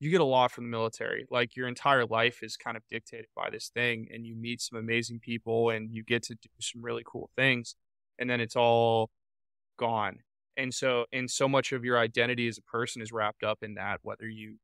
[0.00, 1.26] you get a lot from the military.
[1.30, 4.78] Like your entire life is kind of dictated by this thing and you meet some
[4.78, 7.74] amazing people and you get to do some really cool things
[8.18, 9.10] and then it's all
[9.76, 10.18] gone.
[10.58, 13.76] And so and so much of your identity as a person is wrapped up in
[13.76, 14.56] that whether you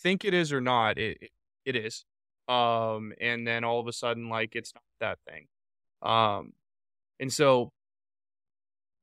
[0.00, 1.18] think it is or not, it
[1.66, 2.06] it, is.
[2.48, 5.46] Um and then all of a sudden like it's not that thing.
[6.02, 6.52] Um
[7.20, 7.72] and so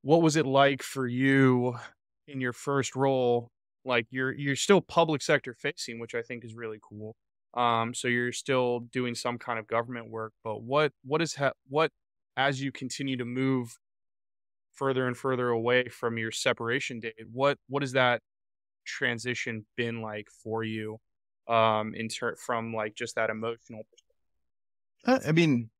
[0.02, 1.76] what was it like for you
[2.28, 3.50] in your first role
[3.84, 7.14] like you're you're still public sector facing which i think is really cool
[7.54, 11.52] um so you're still doing some kind of government work but what what is ha-
[11.68, 11.90] what
[12.36, 13.78] as you continue to move
[14.76, 18.22] further and further away from your separation date what what has that
[18.84, 20.98] transition been like for you
[21.48, 23.82] um in ter- from like just that emotional
[25.06, 25.70] Uh, I mean,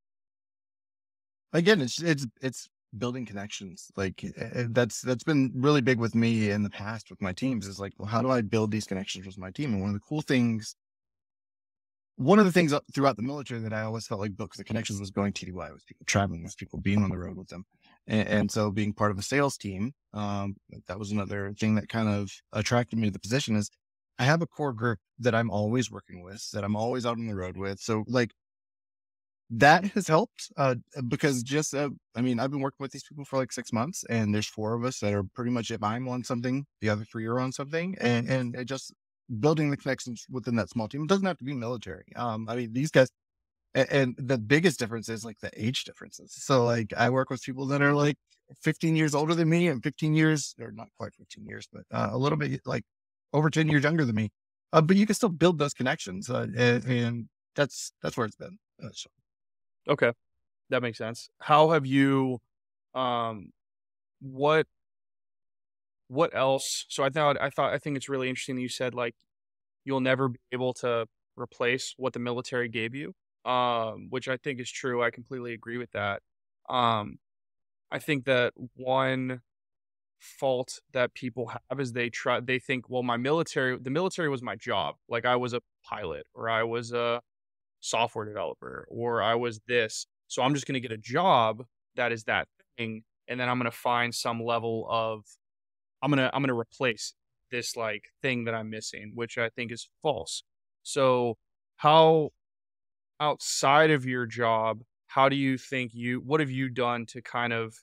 [1.53, 3.91] again, it's it's it's building connections.
[3.97, 7.67] Like uh, that's that's been really big with me in the past with my teams.
[7.67, 9.73] Is like, well, how do I build these connections with my team?
[9.73, 10.77] And one of the cool things,
[12.17, 14.99] one of the things throughout the military that I always felt like built the connections
[14.99, 17.65] was going TDY with people, traveling with people, being on the road with them,
[18.07, 19.93] and, and so being part of a sales team.
[20.15, 20.57] Um,
[20.89, 23.55] that was another thing that kind of attracted me to the position.
[23.55, 23.71] Is
[24.19, 27.27] I have a core group that I'm always working with, that I'm always out on
[27.27, 27.81] the road with.
[27.81, 28.33] So like
[29.51, 30.77] that has helped uh,
[31.09, 34.05] because just uh, I mean I've been working with these people for like six months,
[34.09, 37.05] and there's four of us that are pretty much if I'm on something, the other
[37.05, 38.95] three are on something, and and it just
[39.41, 41.03] building the connections within that small team.
[41.03, 42.05] It doesn't have to be military.
[42.17, 43.09] Um, I mean these guys,
[43.75, 46.33] and, and the biggest difference is like the age differences.
[46.35, 48.17] So like I work with people that are like
[48.63, 52.09] 15 years older than me, and 15 years or not quite 15 years, but uh,
[52.13, 52.85] a little bit like
[53.33, 54.31] over 10 years younger than me.
[54.73, 58.37] Uh, but you can still build those connections, uh, and, and that's that's where it's
[58.37, 58.59] been.
[58.83, 59.09] Uh, so.
[59.89, 60.13] Okay.
[60.71, 61.29] That makes sense.
[61.41, 62.41] How have you
[62.95, 63.53] um
[64.21, 64.67] what
[66.09, 66.87] what else?
[66.89, 69.15] So I thought I thought I think it's really interesting that you said like
[69.85, 73.15] you'll never be able to replace what the military gave you.
[73.45, 75.03] Um which I think is true.
[75.03, 76.23] I completely agree with that.
[76.69, 77.19] Um,
[77.91, 79.43] I think that one
[80.21, 84.43] fault that people have is they try they think well my military the military was
[84.43, 87.21] my job like i was a pilot or i was a
[87.81, 91.65] software developer or i was this so i'm just going to get a job
[91.97, 92.49] that is that
[92.79, 95.25] thing and then i'm going to find some level of
[96.03, 97.15] i'm to i'm to replace
[97.51, 100.43] this like thing that i'm missing which i think is false
[100.83, 101.37] so
[101.77, 102.31] how
[103.21, 107.53] outside of your job how do you think you what have you done to kind
[107.53, 107.75] of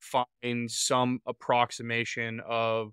[0.00, 2.92] find some approximation of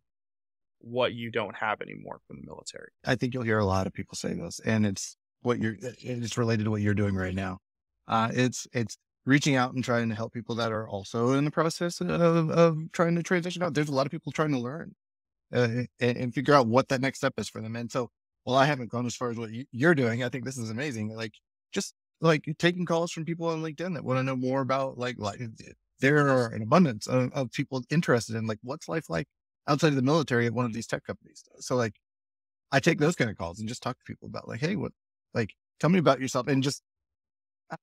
[0.79, 2.89] what you don't have anymore from the military.
[3.03, 5.75] I think you'll hear a lot of people say this, and it's what you're.
[5.81, 7.59] It's related to what you're doing right now.
[8.07, 11.51] Uh, it's it's reaching out and trying to help people that are also in the
[11.51, 13.73] process of, of trying to transition out.
[13.73, 14.93] There's a lot of people trying to learn
[15.53, 15.67] uh,
[15.99, 17.75] and, and, figure out what that next step is for them.
[17.75, 18.09] And so,
[18.45, 20.23] well, I haven't gone as far as what you're doing.
[20.23, 21.15] I think this is amazing.
[21.15, 21.33] Like
[21.71, 25.15] just like taking calls from people on LinkedIn that want to know more about like
[25.17, 25.39] like
[25.99, 29.27] there are an abundance of, of, people interested in like what's life like
[29.67, 31.43] outside of the military at one of these tech companies.
[31.59, 31.95] So like
[32.71, 34.91] I take those kind of calls and just talk to people about like, hey, what
[35.33, 36.81] like tell me about yourself and just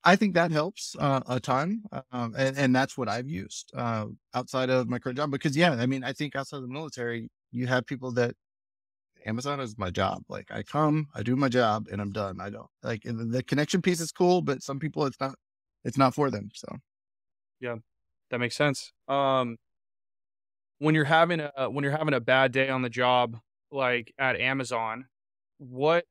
[0.04, 4.06] I think that helps uh, a ton, um, and, and that's what I've used uh,
[4.34, 5.30] outside of my current job.
[5.30, 8.34] Because yeah, I mean, I think outside of the military, you have people that
[9.26, 10.22] Amazon is my job.
[10.28, 12.40] Like I come, I do my job, and I'm done.
[12.40, 15.34] I don't like the connection piece is cool, but some people it's not,
[15.84, 16.50] it's not for them.
[16.54, 16.68] So
[17.60, 17.76] yeah,
[18.30, 18.92] that makes sense.
[19.08, 19.56] Um,
[20.78, 23.38] when you're having a when you're having a bad day on the job,
[23.70, 25.06] like at Amazon,
[25.58, 26.04] what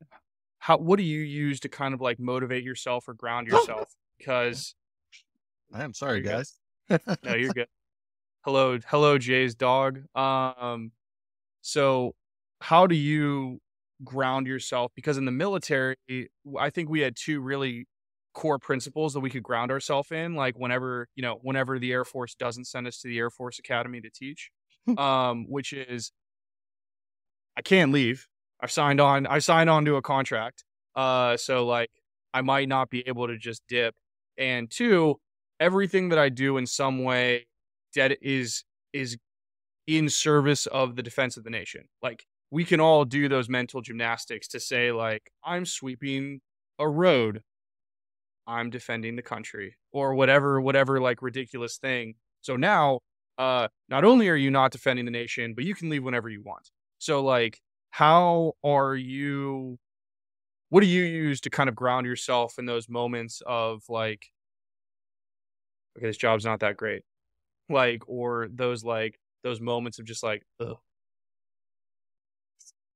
[0.62, 3.90] how what do you use to kind of like motivate yourself or ground yourself?
[4.18, 4.76] Because
[5.74, 6.54] I am sorry, guys.
[7.24, 7.68] no, you're good.
[8.46, 10.04] Hello, hello, Jay's dog.
[10.16, 10.92] Um,
[11.62, 12.14] so
[12.60, 13.60] how do you
[14.04, 14.92] ground yourself?
[14.96, 15.96] Because in the military,
[16.60, 17.88] I think we had two really
[18.36, 22.06] core principles that we could ground ourselves in like whenever you know whenever the air
[22.06, 24.52] force doesn't send us to the air force academy to teach
[24.98, 26.14] um which is
[27.58, 28.26] i can't leave
[28.62, 30.64] i've signed on i signed on to a contract
[30.96, 31.90] uh so like
[32.34, 33.96] i might not be able to just dip
[34.38, 35.20] and two
[35.60, 37.46] everything that i do in some way
[37.96, 39.18] that is is
[39.88, 43.82] in service of the defense of the nation like we can all do those mental
[43.82, 46.40] gymnastics to say like i'm sweeping
[46.80, 47.42] a road
[48.48, 52.16] I'm defending the country or whatever, whatever like ridiculous thing.
[52.42, 53.00] So now,
[53.38, 56.42] uh, not only are you not defending the nation, but you can leave whenever you
[56.42, 56.70] want.
[57.00, 57.60] So like,
[57.92, 59.78] how are you?
[60.70, 64.28] What do you use to kind of ground yourself in those moments of like,
[65.98, 67.04] okay, this job's not that great,
[67.70, 70.78] like, or those like those moments of just like, ugh.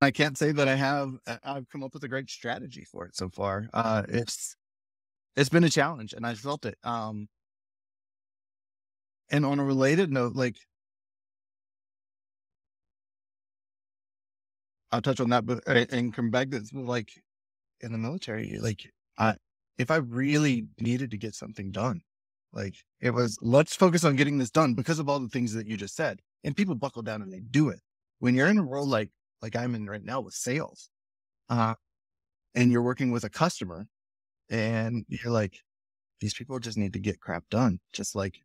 [0.02, 1.14] I can't say that I have.
[1.44, 3.70] I've come up with a great strategy for it so far.
[3.74, 4.56] Uh, it's
[5.36, 6.78] it's been a challenge and I felt it.
[6.84, 7.28] Um,
[9.30, 10.58] and on a related note, like
[14.96, 17.12] I'll touch on that, but uh, and come back to like
[17.82, 19.36] in the military, like I,
[19.78, 22.02] if I really needed to get something done,
[22.54, 25.68] like it was, let's focus on getting this done because of all the things that
[25.68, 26.22] you just said.
[26.46, 27.82] And people buckle down and they do it.
[28.20, 29.10] When you're in a role like,
[29.42, 30.90] like I'm in right now with sales,
[31.50, 31.76] uh,
[32.56, 33.86] and you're working with a customer
[34.50, 35.58] and you're like,
[36.22, 37.80] these people just need to get crap done.
[37.92, 38.40] Just like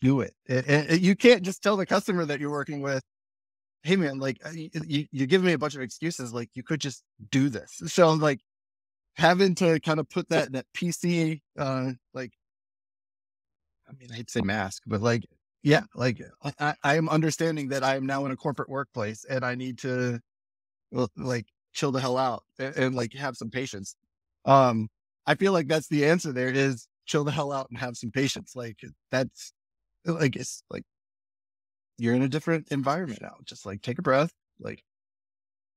[0.00, 0.34] do it.
[0.48, 3.02] And, you can't just tell the customer that you're working with,
[3.82, 6.32] Hey man, like uh, you, you give me a bunch of excuses.
[6.34, 7.80] Like you could just do this.
[7.88, 8.40] So like
[9.16, 12.32] having to kind of put that, that PC, uh, like,
[13.88, 15.24] I mean, I'd say mask, but like,
[15.62, 16.20] yeah, like
[16.58, 19.78] I, I am understanding that I am now in a corporate workplace and I need
[19.80, 20.20] to
[21.16, 23.96] like chill the hell out and, and like have some patience.
[24.44, 24.88] Um,
[25.26, 28.10] I feel like that's the answer there is chill the hell out and have some
[28.10, 28.52] patience.
[28.56, 28.78] Like
[29.10, 29.52] that's
[30.04, 30.84] like, it's like
[32.00, 33.36] you're in a different environment now.
[33.44, 34.82] Just like take a breath, like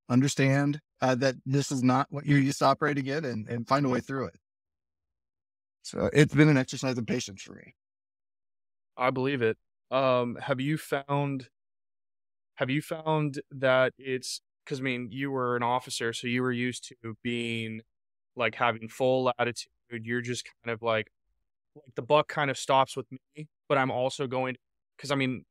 [0.10, 3.86] understand uh, that this is not what you're used to operating in and, and find
[3.86, 4.36] a way through it.
[5.82, 7.76] So it's been an exercise of patience for me.
[8.96, 9.58] I believe it.
[9.92, 11.50] Um, have you found,
[12.56, 16.54] have you found that it's, cause I mean, you were an officer, so you were
[16.54, 17.82] used to being
[18.36, 19.68] like having full latitude.
[19.90, 21.12] You're just kind of like,
[21.76, 24.56] like the buck kind of stops with me, but I'm also going
[24.96, 25.44] because I mean,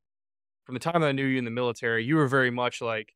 [0.65, 3.15] from the time that I knew you in the military, you were very much like,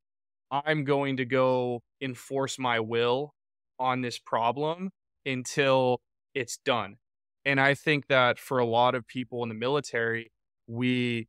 [0.51, 3.35] I'm going to go enforce my will
[3.79, 4.91] on this problem
[5.25, 6.01] until
[6.35, 6.97] it's done.
[7.45, 10.33] And I think that for a lot of people in the military,
[10.67, 11.29] we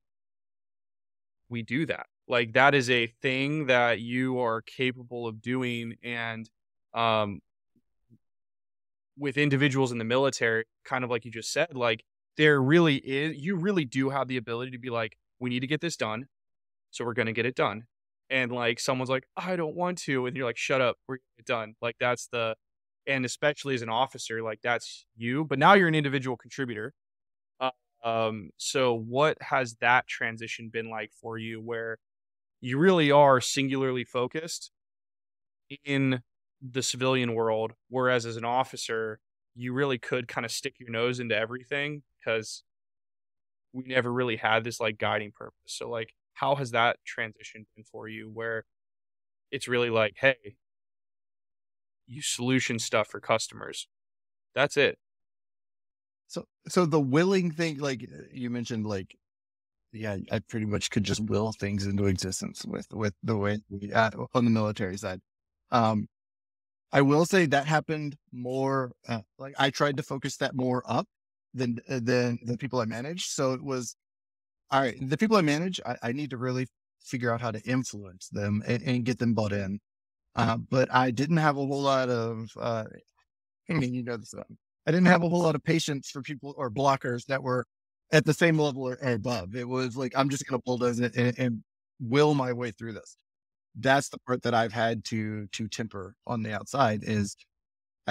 [1.49, 2.07] we do that.
[2.27, 6.49] Like that is a thing that you are capable of doing and
[6.93, 7.39] um
[9.17, 12.03] with individuals in the military, kind of like you just said, like
[12.37, 15.67] there really is you really do have the ability to be like, we need to
[15.67, 16.27] get this done.
[16.91, 17.83] So we're gonna get it done.
[18.29, 21.75] And like someone's like, I don't want to, and you're like, shut up, we're done.
[21.81, 22.55] Like that's the
[23.07, 25.45] and especially as an officer, like that's you.
[25.45, 26.93] But now you're an individual contributor.
[27.59, 27.71] Uh,
[28.03, 31.99] um, so what has that transition been like for you where
[32.59, 34.71] you really are singularly focused
[35.85, 36.21] in
[36.61, 39.19] the civilian world, whereas as an officer,
[39.55, 42.63] you really could kind of stick your nose into everything because
[43.73, 45.53] we never really had this like guiding purpose.
[45.65, 48.63] So like how has that transition been for you where
[49.51, 50.55] it's really like, hey,
[52.05, 53.87] you solution stuff for customers.
[54.53, 54.97] That's it.
[56.27, 59.15] So, so the willing thing, like uh, you mentioned, like,
[59.93, 63.91] yeah, I pretty much could just will things into existence with, with the way we,
[63.93, 65.21] uh, on the military side.
[65.71, 66.07] Um,
[66.91, 71.07] I will say that happened more, uh, like I tried to focus that more up
[71.53, 73.31] than, uh, than the people I managed.
[73.31, 73.95] So it was,
[74.71, 76.67] all right, the people I manage, I, I need to really
[76.99, 79.79] figure out how to influence them and, and get them bought in.
[80.35, 82.83] Uh, but I didn't have a whole lot of, uh,
[83.69, 84.33] I mean, you know this.
[84.33, 84.43] Um,
[84.85, 87.65] I didn't have a whole lot of patience for people or blockers that were
[88.11, 89.55] at the same level or, or above.
[89.55, 91.63] It was like I'm just going to bulldoze it and, and
[91.99, 93.17] will my way through this.
[93.75, 97.43] That's the part that I've had to to temper on the outside is uh,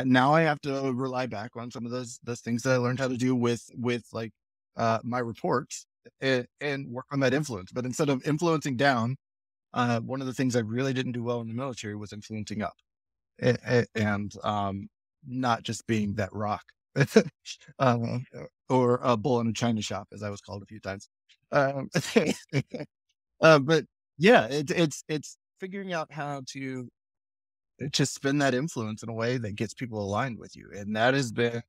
[0.04, 3.00] now I have to rely back on some of those those things that I learned
[3.00, 4.32] how to do with with like
[4.76, 5.86] uh, my reports
[6.20, 7.72] and, and work on that influence.
[7.72, 9.16] But instead of influencing down,
[9.74, 12.62] uh, one of the things I really didn't do well in the military was influencing
[12.62, 12.74] up,
[13.94, 14.88] and um,
[15.26, 16.62] not just being that rock
[17.78, 18.24] um,
[18.68, 21.08] or a bull in a china shop, as I was called a few times.
[21.52, 21.90] Um,
[23.40, 23.84] uh, but
[24.18, 26.88] yeah, it, it's it's figuring out how to
[27.92, 31.14] to spin that influence in a way that gets people aligned with you, and that
[31.14, 31.62] has been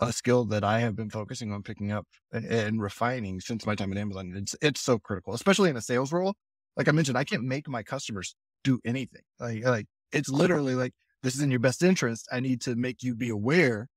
[0.00, 3.74] a skill that I have been focusing on picking up and, and refining since my
[3.74, 4.32] time at Amazon.
[4.36, 6.34] It's it's so critical, especially in a sales role
[6.78, 8.34] like I mentioned, I can't make my customers
[8.64, 9.22] do anything.
[9.40, 10.92] Like, like it's literally like,
[11.22, 12.28] this is in your best interest.
[12.32, 13.88] I need to make you be aware.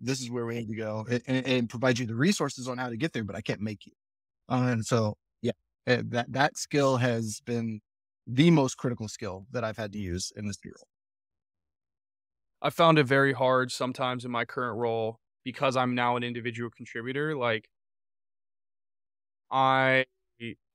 [0.00, 2.88] This is where we need to go and, and provide you the resources on how
[2.88, 3.92] to get there, but I can't make you.
[4.48, 5.52] Uh, and so, yeah,
[5.86, 7.80] eh, that, that skill has been
[8.26, 10.88] the most critical skill that I've had to use in this role.
[12.62, 16.70] I found it very hard sometimes in my current role because I'm now an individual
[16.70, 17.36] contributor.
[17.36, 17.68] Like
[19.50, 20.06] I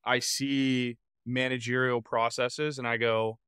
[0.04, 3.38] I see managerial processes and I go,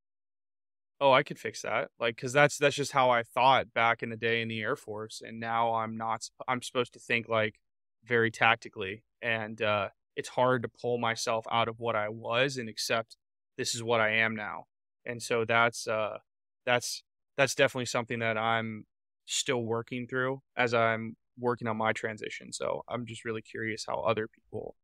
[1.01, 1.91] oh, I could fix that.
[1.99, 4.77] Like, cause that's, that's just how I thought back in the day in the Air
[4.77, 5.21] Force.
[5.25, 7.57] And now I'm not, I'm supposed to think like
[8.05, 9.03] very tactically.
[9.21, 13.17] And, uh, it's hard to pull myself out of what I was and accept
[13.57, 14.65] this is what I am now.
[15.05, 16.19] And so that's, uh,
[16.65, 17.03] that's,
[17.37, 18.87] that's definitely something that I'm
[19.27, 22.53] still working through as I'm working on my transition.
[22.53, 24.77] So I'm just really curious how other people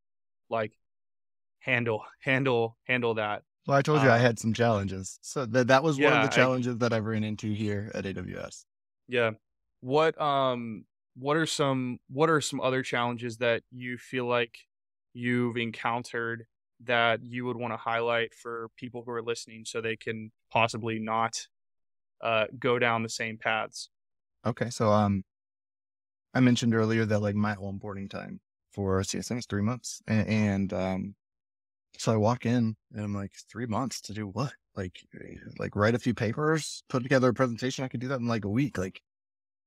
[0.51, 0.73] like
[1.61, 3.43] handle handle handle that.
[3.67, 5.19] Well, I told you I uh, had some challenges.
[5.21, 7.91] So that that was yeah, one of the challenges I, that I've ran into here
[7.95, 8.65] at AWS.
[9.09, 9.33] Yeah.
[9.81, 10.85] What um
[11.17, 14.57] what are some what are some other challenges that you feel like
[15.13, 16.47] you've encountered
[16.85, 20.99] that you would want to highlight for people who are listening so they can possibly
[20.99, 21.47] not
[22.23, 23.91] uh go down the same paths?
[24.47, 24.71] Okay.
[24.71, 25.25] So um
[26.35, 28.41] I mentioned earlier that like my onboarding time
[28.73, 30.03] for CSM is three months.
[30.07, 31.15] And, and um
[31.99, 34.53] so I walk in and I'm like, three months to do what?
[34.77, 37.85] Like, eh, like write a few papers, put together a presentation.
[37.85, 38.79] I could do that in like a week.
[38.79, 39.03] Like,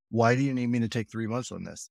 [0.09, 1.89] why do you need me to take three months on this?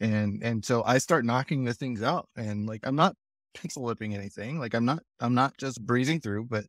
[0.00, 3.14] And, and so I start knocking the things out and like, I'm not
[3.76, 4.58] lipping anything.
[4.58, 6.64] Like I'm not, I'm not just breezing through, but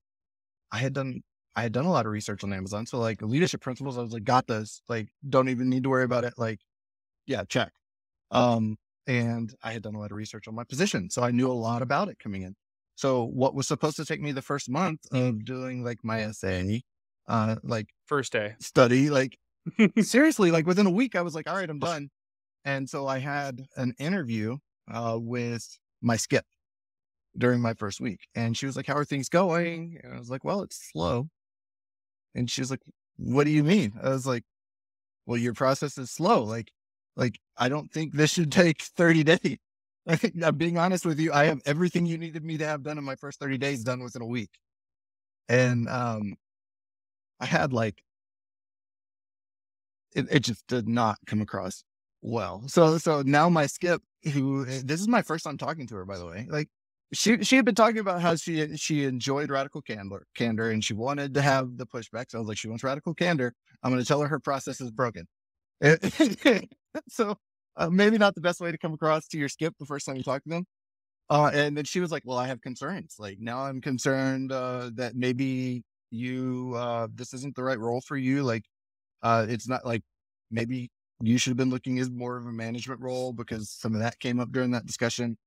[0.72, 1.22] I had done,
[1.56, 2.86] I had done a lot of research on Amazon.
[2.86, 6.04] So like leadership principles, I was like, got this, like, don't even need to worry
[6.04, 6.34] about it.
[6.38, 6.60] Like,
[7.26, 7.72] yeah, check.
[8.32, 8.78] Um,
[9.08, 11.10] and I had done a lot of research on my position.
[11.10, 12.56] So I knew a lot about it coming in.
[12.96, 16.82] So what was supposed to take me the first month of doing like my essay,
[17.28, 19.38] uh, like first day study, like
[20.02, 22.10] seriously, like within a week, I was like, all right, I'm done.
[22.66, 24.58] And so I had an interview,
[24.92, 25.66] uh, with
[26.02, 26.46] my skip
[27.38, 28.28] during my first week.
[28.36, 30.00] And she was like, how are things going?
[30.04, 31.30] And I was like, well, it's slow.
[32.36, 32.82] And she was like,
[33.18, 33.94] what do you mean?
[34.02, 34.44] I was like,
[35.26, 36.44] well, your process is slow.
[36.44, 36.72] Like,
[37.16, 39.58] like, I don't think this should take 30 days.
[40.44, 41.32] I'm being honest with you.
[41.34, 44.02] I have everything you needed me to have done in my first 30 days done
[44.02, 44.50] within a week.
[45.48, 46.36] And um,
[47.40, 48.02] I had like,
[50.16, 51.84] it, it just did not come across
[52.22, 52.64] well.
[52.68, 54.02] So, so now my skip,
[54.34, 56.48] who this is my first time talking to her, by the way.
[56.50, 56.70] Like,
[57.14, 60.94] she she had been talking about how she she enjoyed radical candor, candor, and she
[60.94, 62.26] wanted to have the pushback.
[62.30, 63.54] So I was like, she wants radical candor.
[63.84, 65.28] I'm going to tell her her process is broken.
[67.10, 67.38] so
[67.78, 70.18] uh, maybe not the best way to come across to your skip the first time
[70.18, 70.66] you talk to them.
[71.30, 73.16] Uh, and then she was like, well, I have concerns.
[73.20, 78.18] Like now I'm concerned, uh, that maybe you, uh, this isn't the right role for
[78.18, 78.44] you.
[78.44, 78.64] Like,
[79.24, 80.04] uh, it's not like
[80.52, 80.90] maybe
[81.22, 84.20] you should have been looking as more of a management role because some of that
[84.20, 85.38] came up during that discussion.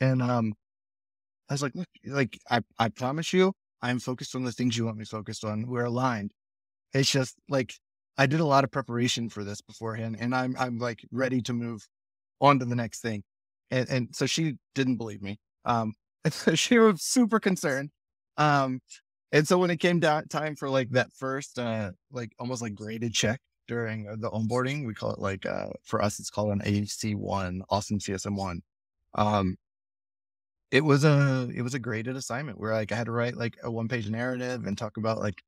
[0.00, 0.54] And, um,
[1.48, 4.86] I was like, look, like I, I promise you, I'm focused on the things you
[4.86, 5.66] want me focused on.
[5.66, 6.32] We're aligned.
[6.94, 7.74] It's just like
[8.18, 11.52] I did a lot of preparation for this beforehand, and I'm I'm like ready to
[11.52, 11.86] move
[12.40, 13.24] on to the next thing.
[13.70, 15.38] And and so she didn't believe me.
[15.66, 15.94] Um,
[16.54, 17.90] she was super concerned.
[18.38, 18.80] Um,
[19.32, 22.74] and so when it came down time for like that first, uh, like almost like
[22.74, 26.52] graded check during uh, the onboarding, we call it like uh, for us, it's called
[26.52, 28.62] an AC one, Austin CSM one.
[29.14, 29.56] Um,
[30.74, 33.56] it was a it was a graded assignment where like I had to write like
[33.62, 35.40] a one page narrative and talk about like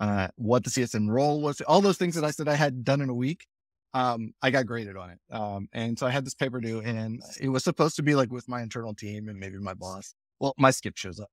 [0.00, 3.00] uh, what the CSM role was, all those things that I said I had done
[3.00, 3.46] in a week.
[3.94, 5.18] Um, I got graded on it.
[5.30, 8.30] Um, and so I had this paper due and it was supposed to be like
[8.32, 10.14] with my internal team and maybe my boss.
[10.40, 11.28] Well, my skip shows up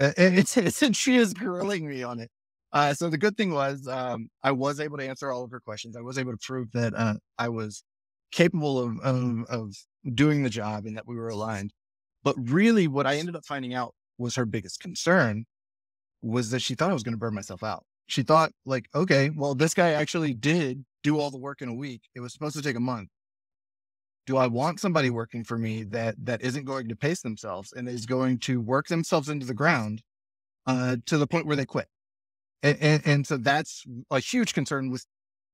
[0.00, 2.30] and, it's, it's, she is grilling me on it.
[2.72, 5.60] Uh, so the good thing was, um, I was able to answer all of her
[5.60, 5.96] questions.
[5.96, 7.82] I was able to prove that, uh, I was
[8.32, 9.74] capable of, of, of
[10.14, 11.72] doing the job and that we were aligned.
[12.22, 15.46] But really what I ended up finding out was her biggest concern
[16.22, 19.30] was that she thought I was going to burn myself out she thought like, okay,
[19.30, 22.02] well, this guy actually did do all the work in a week.
[22.14, 23.08] It was supposed to take a month.
[24.26, 27.88] Do I want somebody working for me that that isn't going to pace themselves and
[27.88, 30.02] is going to work themselves into the ground
[30.66, 31.86] uh, to the point where they quit?
[32.62, 35.06] And, and, and so that's a huge concern with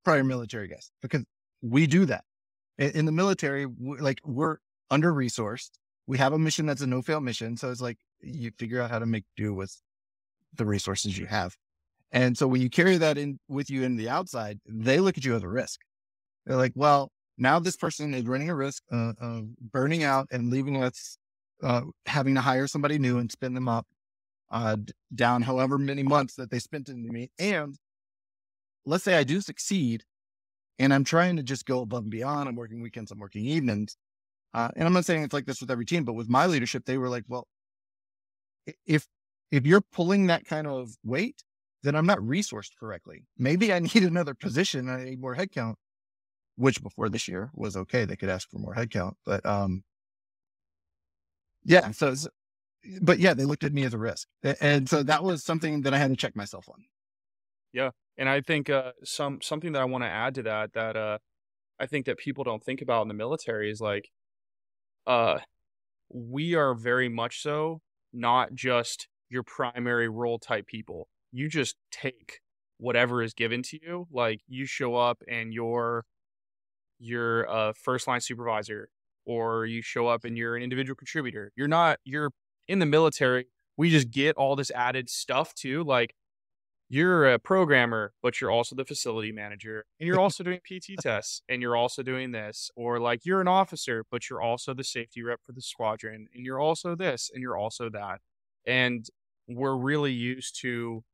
[0.04, 1.24] prior military guys because
[1.62, 2.24] we do that
[2.78, 3.66] in, in the military.
[3.66, 4.58] we Like we're
[4.90, 5.70] under resourced.
[6.06, 7.56] We have a mission that's a no fail mission.
[7.56, 9.74] So it's like you figure out how to make do with
[10.54, 11.54] the resources you have.
[12.12, 15.24] And so when you carry that in with you in the outside, they look at
[15.24, 15.80] you as a risk.
[16.46, 20.50] They're like, well, now this person is running a risk uh, of burning out and
[20.50, 21.18] leaving us,
[21.62, 23.86] uh, having to hire somebody new and spin them up
[24.50, 24.76] uh,
[25.14, 27.30] down however many months that they spent into me.
[27.38, 27.76] And
[28.84, 30.04] let's say I do succeed
[30.78, 32.48] and I'm trying to just go above and beyond.
[32.48, 33.96] I'm working weekends, I'm working evenings.
[34.56, 36.86] Uh, and I'm not saying it's like this with every team, but with my leadership,
[36.86, 37.46] they were like, well,
[38.86, 39.06] if
[39.50, 41.44] if you're pulling that kind of weight,
[41.82, 43.26] then I'm not resourced correctly.
[43.36, 44.88] Maybe I need another position.
[44.88, 45.74] I need more headcount,
[46.56, 48.06] which before this year was okay.
[48.06, 49.84] They could ask for more headcount, but, um,
[51.62, 51.90] yeah.
[51.90, 52.14] So,
[53.02, 54.26] but yeah, they looked at me as a risk.
[54.62, 56.82] And so that was something that I had to check myself on.
[57.74, 57.90] Yeah.
[58.16, 61.18] And I think, uh, some, something that I want to add to that, that, uh,
[61.78, 64.08] I think that people don't think about in the military is like,
[65.06, 65.38] uh,
[66.08, 67.80] we are very much so
[68.12, 72.40] not just your primary role type people you just take
[72.78, 74.06] whatever is given to you.
[74.10, 76.04] Like you show up and you're
[76.98, 78.88] you're a first line supervisor
[79.26, 81.52] or you show up and you're an individual contributor.
[81.56, 82.30] You're not you're
[82.68, 83.46] in the military.
[83.76, 85.84] We just get all this added stuff too.
[85.84, 86.14] Like
[86.88, 91.42] you're a programmer, but you're also the facility manager and you're also doing PT tests
[91.48, 92.70] and you're also doing this.
[92.76, 96.44] Or like you're an officer, but you're also the safety rep for the squadron and
[96.44, 98.20] you're also this and you're also that.
[98.66, 99.06] And
[99.48, 101.04] we're really used to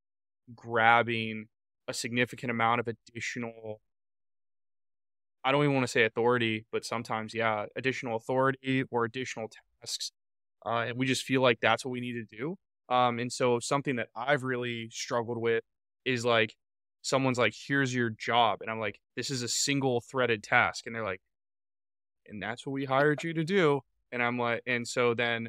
[0.55, 1.47] grabbing
[1.89, 3.81] a significant amount of additional
[5.45, 9.51] I don't even want to say authority, but sometimes, yeah, additional authority or additional
[9.81, 10.13] tasks.
[10.65, 12.57] Uh, and we just feel like that's what we need to do.
[12.89, 15.65] Um, and so something that I've really struggled with
[16.05, 16.55] is like
[17.03, 18.59] someone's like, here's your job.
[18.61, 20.87] And I'm like, this is a single threaded task.
[20.87, 21.21] And they're like,
[22.27, 23.81] and that's what we hired you to do.
[24.11, 25.49] And I'm like, and so then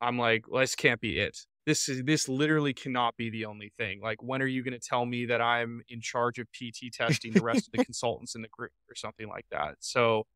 [0.00, 3.72] I'm like, well, this can't be it this is this literally cannot be the only
[3.78, 4.00] thing.
[4.00, 7.32] Like, when are you going to tell me that I'm in charge of PT testing
[7.32, 9.76] the rest of the consultants in the group or something like that?
[9.80, 10.26] So,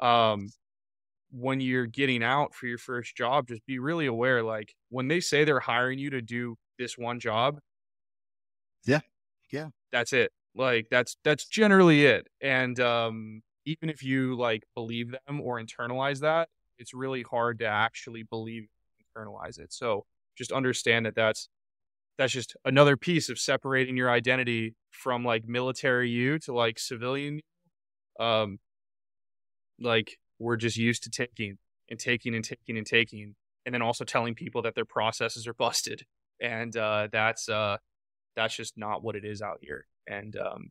[0.00, 0.50] um,
[1.36, 4.42] when you're getting out for your first job, just be really aware.
[4.42, 7.58] Like, when they say they're hiring you to do this one job,
[8.86, 9.00] yeah,
[9.52, 10.32] yeah, that's it.
[10.54, 12.28] Like, that's that's generally it.
[12.40, 16.48] And um, even if you like believe them or internalize that,
[16.78, 18.68] it's really hard to actually believe
[19.16, 19.72] internalize it.
[19.72, 20.04] So
[20.36, 21.48] just understand that that's
[22.18, 27.36] that's just another piece of separating your identity from like military you to like civilian
[27.36, 28.24] you.
[28.24, 28.58] Um,
[29.80, 31.56] like we're just used to taking
[31.90, 33.34] and taking and taking and taking,
[33.64, 36.04] and then also telling people that their processes are busted,
[36.40, 37.78] and uh, that's uh,
[38.36, 40.70] that's just not what it is out here, and um,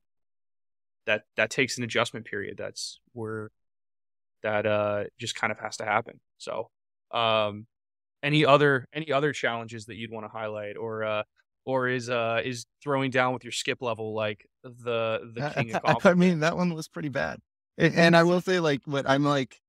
[1.06, 2.56] that that takes an adjustment period.
[2.58, 3.50] That's where
[4.44, 6.20] that uh, just kind of has to happen.
[6.38, 6.70] So
[7.12, 7.66] um,
[8.22, 11.24] any other any other challenges that you'd want to highlight or uh
[11.66, 16.06] or is uh is throwing down with your skip level like the the king of
[16.06, 17.40] I, I mean that one was pretty bad
[17.78, 19.60] And, I will say, like, what I'm like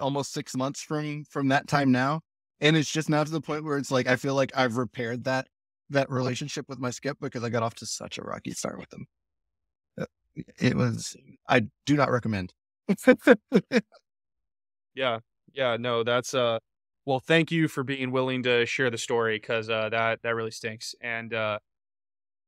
[0.00, 2.20] almost six months from from that time now,
[2.60, 5.24] and it's just now to the point where it's like I feel like I've repaired
[5.24, 5.48] that
[5.90, 8.90] that relationship with my skip because I got off to such a rocky start with
[8.90, 9.06] them.
[10.00, 10.06] Uh,
[10.60, 11.16] It was
[11.48, 12.54] I do not recommend.
[14.94, 15.20] Yeah.
[15.52, 15.76] Yeah.
[15.78, 16.58] No, that's uh
[17.04, 20.50] well, thank you for being willing to share the story because uh that that really
[20.50, 20.94] stinks.
[21.00, 21.58] And uh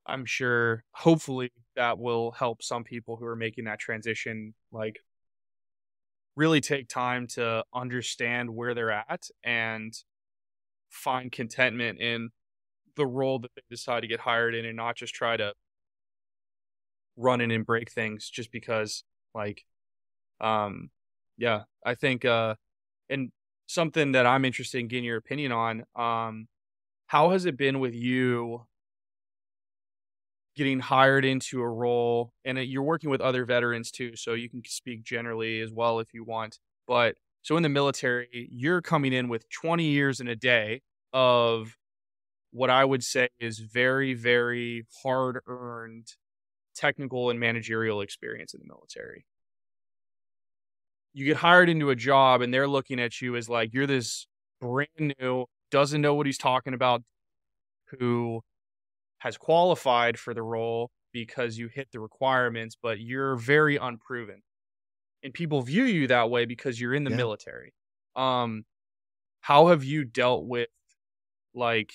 [0.06, 5.00] I'm sure hopefully that will help some people who are making that transition like
[6.36, 9.92] really take time to understand where they're at and
[10.88, 12.30] find contentment in
[12.96, 15.52] the role that they decide to get hired in and not just try to
[17.16, 19.04] run in and break things just because
[19.34, 19.64] like
[20.40, 20.90] um
[21.36, 22.54] yeah i think uh
[23.08, 23.30] and
[23.66, 26.46] something that i'm interested in getting your opinion on um
[27.06, 28.62] how has it been with you
[30.60, 34.50] getting hired into a role and uh, you're working with other veterans too so you
[34.50, 39.12] can speak generally as well if you want but so in the military you're coming
[39.12, 40.82] in with 20 years in a day
[41.14, 41.76] of
[42.52, 46.08] what i would say is very very hard earned
[46.74, 49.26] technical and managerial experience in the military.
[51.12, 54.26] You get hired into a job and they're looking at you as like you're this
[54.60, 57.02] brand new doesn't know what he's talking about
[57.98, 58.42] who
[59.20, 64.42] has qualified for the role because you hit the requirements but you're very unproven
[65.22, 67.24] and people view you that way because you're in the Yeah.
[67.24, 67.74] military
[68.16, 68.64] um
[69.42, 70.68] how have you dealt with
[71.54, 71.92] like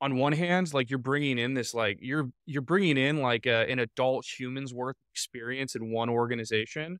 [0.00, 3.68] on one hand like you're bringing in this like you're you're bringing in like a,
[3.70, 6.98] an adult human's worth experience in one organization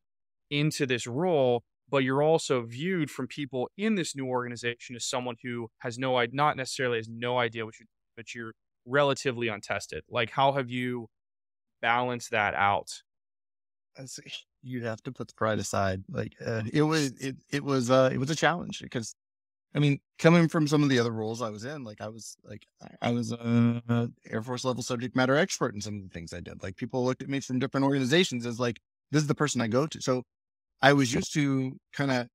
[0.50, 5.36] into this role but you're also viewed from people in this new organization as someone
[5.44, 7.86] who has no idea not necessarily has no idea what you
[8.18, 8.54] but you're
[8.86, 11.08] relatively untested like how have you
[11.82, 13.02] balanced that out.
[14.62, 16.02] You have to put the pride aside.
[16.08, 19.14] Like uh, it was, it it was, uh, it was a challenge because,
[19.74, 22.36] I mean, coming from some of the other roles I was in, like I was
[22.44, 22.66] like
[23.02, 26.40] I- was a Air Force level subject matter expert in some of the things I
[26.40, 26.62] did.
[26.62, 28.80] Like people looked at me from different organizations as like
[29.12, 30.00] this is the person I go to.
[30.02, 30.24] So
[30.82, 32.28] I was used to kind of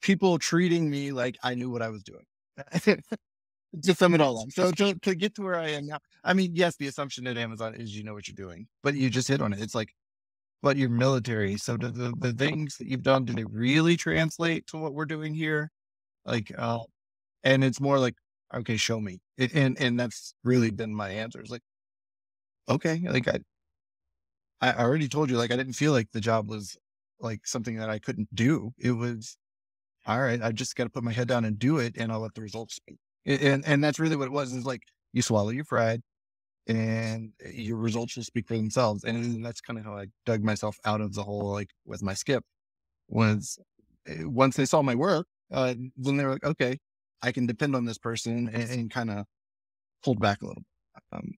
[0.00, 2.24] people treating me like I knew what I was doing.
[3.82, 4.50] to sum it all up.
[4.52, 7.38] So to, to get to where I am now, I mean, yes, the assumption at
[7.38, 9.60] Amazon is you know what you're doing, but you just hit on it.
[9.60, 9.94] It's like,
[10.62, 11.56] but you're military.
[11.56, 15.06] So do the, the things that you've done, do they really translate to what we're
[15.06, 15.70] doing here?
[16.24, 16.80] Like, uh,
[17.42, 18.14] and it's more like,
[18.54, 19.20] okay, show me.
[19.38, 21.40] It, and, and that's really been my answer.
[21.40, 21.62] It's like,
[22.68, 23.40] okay, like I,
[24.60, 26.76] I already told you, like, I didn't feel like the job was
[27.18, 28.72] like something that I couldn't do.
[28.78, 29.36] It was,
[30.06, 32.20] all right, I just got to put my head down and do it and I'll
[32.20, 32.98] let the results speak.
[33.26, 34.52] And, and that's really what it was.
[34.52, 34.82] Is like,
[35.12, 36.02] you swallow your pride
[36.66, 39.04] and your results will speak for themselves.
[39.04, 42.14] And that's kind of how I dug myself out of the hole, like with my
[42.14, 42.44] skip
[43.08, 43.58] was
[44.06, 46.78] eh, once they saw my work, uh, then they were like, okay,
[47.22, 49.26] I can depend on this person and, and kind of
[50.04, 50.62] pulled back a little.
[51.12, 51.32] Um,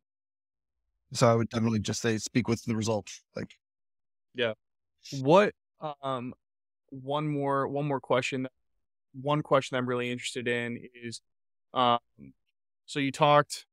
[1.13, 3.23] so I would definitely just say speak with the results.
[3.37, 3.51] Like,
[4.35, 4.55] yeah.
[5.21, 5.53] what
[6.03, 6.35] um
[6.91, 8.49] one more one more question
[9.21, 11.21] one question i'm really interested in is
[11.75, 11.99] um
[12.87, 13.67] so you talked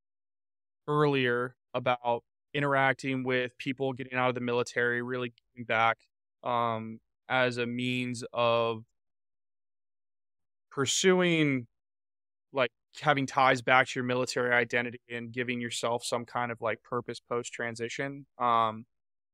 [0.88, 2.24] earlier about
[2.54, 5.98] interacting with people getting out of the military really giving back
[6.44, 7.00] um
[7.30, 8.84] as a means of
[10.72, 11.68] pursuing
[12.54, 12.72] like
[13.02, 17.20] having ties back to your military identity and giving yourself some kind of like purpose
[17.20, 18.86] post transition um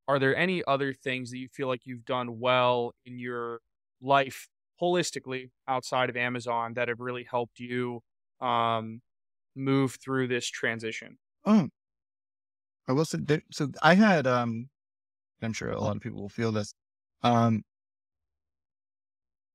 [0.08, 3.60] are there any other things that you feel like you've done well in your
[4.02, 4.50] life
[4.82, 8.02] holistically outside of Amazon that have really helped you
[8.42, 9.02] um,
[9.56, 11.18] move through this transition?
[11.46, 11.70] oh,
[12.88, 14.70] I will say, there, so I had, um,
[15.42, 16.74] I'm sure a lot of people will feel this.
[17.24, 17.64] Um,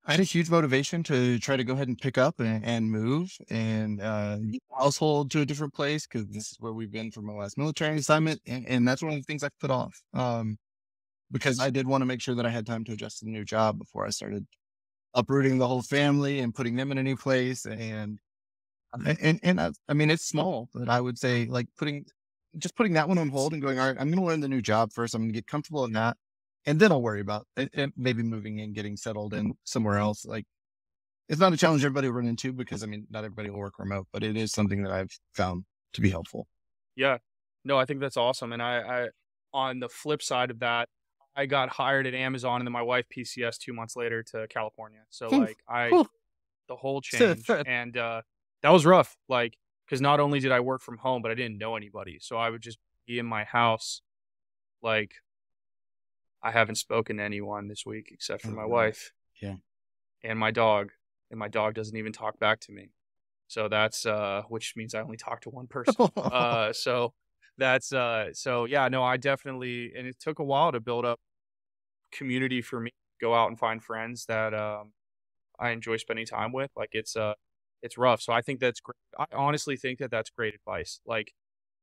[0.04, 2.90] I had a huge motivation to try to go ahead and pick up and, and
[2.90, 7.12] move and uh, the household to a different place because this is where we've been
[7.12, 10.02] for my last military assignment, and, and that's one of the things I've put off
[10.12, 10.59] um,
[11.30, 13.30] because I did want to make sure that I had time to adjust to the
[13.30, 14.44] new job before I started
[15.14, 17.64] uprooting the whole family and putting them in a new place.
[17.64, 18.18] And
[18.94, 22.05] and and I, I mean, it's small, but I would say like putting
[22.59, 24.48] just putting that one on hold and going, all right, I'm going to learn the
[24.48, 25.14] new job first.
[25.14, 26.16] I'm going to get comfortable in that
[26.66, 30.24] and then I'll worry about it, it- maybe moving and getting settled in somewhere else.
[30.27, 30.44] Like
[31.28, 33.78] it's not a challenge everybody will run into because I mean, not everybody will work
[33.78, 35.64] remote, but it is something that I've found
[35.94, 36.48] to be helpful.
[36.97, 37.19] Yeah,
[37.64, 38.52] no, I think that's awesome.
[38.52, 39.09] And I, I,
[39.52, 40.89] on the flip side of that,
[41.35, 45.01] I got hired at Amazon and then my wife PCS two months later to California.
[45.10, 45.97] So like I,
[46.69, 48.23] the whole change and uh,
[48.62, 49.16] that was rough.
[49.28, 49.56] Like
[49.86, 52.51] because not only did I work from home, but I didn't know anybody, so I
[52.51, 54.01] would just be in my house,
[54.82, 55.12] like
[56.43, 59.12] I haven't spoken to anyone this week except for Oh, my wife.
[59.40, 59.56] Yeah.
[60.24, 60.90] And my dog.
[61.30, 62.90] And my dog doesn't even talk back to me.
[63.48, 65.94] So that's uh which means I only talk to one person.
[66.16, 67.14] uh so
[67.59, 71.20] that's uh so yeah, no, I definitely and it took a while to build up
[72.12, 72.90] community for me.
[73.20, 74.93] Go out and find friends that um
[75.59, 76.70] I enjoy spending time with.
[76.76, 77.34] Like it's uh
[77.82, 78.22] it's rough.
[78.22, 78.96] So I think that's great.
[79.18, 81.00] I honestly think that that's great advice.
[81.06, 81.32] Like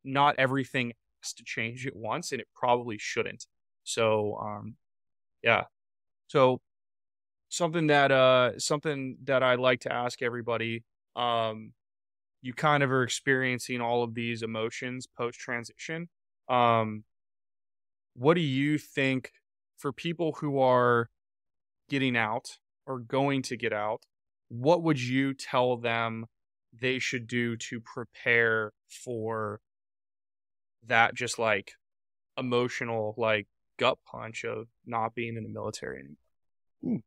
[0.03, 0.93] not everything
[1.23, 3.45] has to change at once and it probably shouldn't.
[3.83, 4.75] So um
[5.43, 5.65] yeah.
[6.27, 6.61] So
[7.49, 10.83] something that uh something that I like to ask everybody
[11.15, 11.73] um
[12.41, 16.09] you kind of are experiencing all of these emotions post transition.
[16.47, 17.03] Um
[18.15, 19.31] what do you think
[19.77, 21.09] for people who are
[21.89, 24.03] getting out or going to get out,
[24.49, 26.25] what would you tell them
[26.79, 29.59] they should do to prepare for
[30.87, 31.73] that just like
[32.37, 33.47] emotional like
[33.77, 36.15] gut punch of not being in the military anymore?
[36.81, 36.97] Hmm.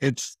[0.00, 0.36] it's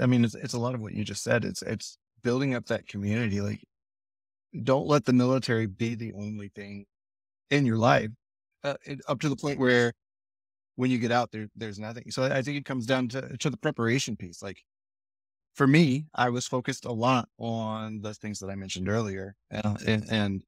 [0.00, 1.44] i mean it's, it's a lot of what you just said.
[1.44, 3.40] It's it's building up that community.
[3.40, 3.60] Like
[4.62, 6.86] don't let the military be the only thing
[7.50, 8.10] in your life
[8.64, 8.74] uh,
[9.08, 9.92] up to the point where
[10.76, 12.10] when you get out there there's nothing.
[12.10, 14.42] So i think it comes down to to the preparation piece.
[14.42, 14.62] Like
[15.54, 19.76] for me i was focused a lot on the things that i mentioned earlier uh,
[19.86, 20.42] and, and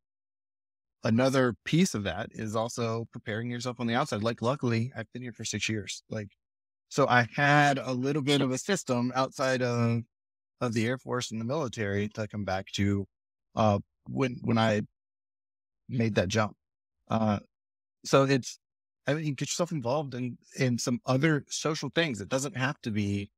[1.05, 4.22] another piece of that is also preparing yourself on the outside.
[4.22, 6.02] Like luckily i've been here for six years.
[6.10, 6.28] Like
[6.88, 10.02] so I had a little bit of a system outside of
[10.60, 13.06] of the Air Force and the military to come back to
[13.55, 13.78] uh
[14.09, 14.82] when when I
[15.88, 16.56] made that jump.
[17.09, 17.40] Uh
[18.07, 18.59] so it's
[19.07, 22.20] I mean get yourself involved in in some other social things.
[22.20, 23.31] It doesn't have to be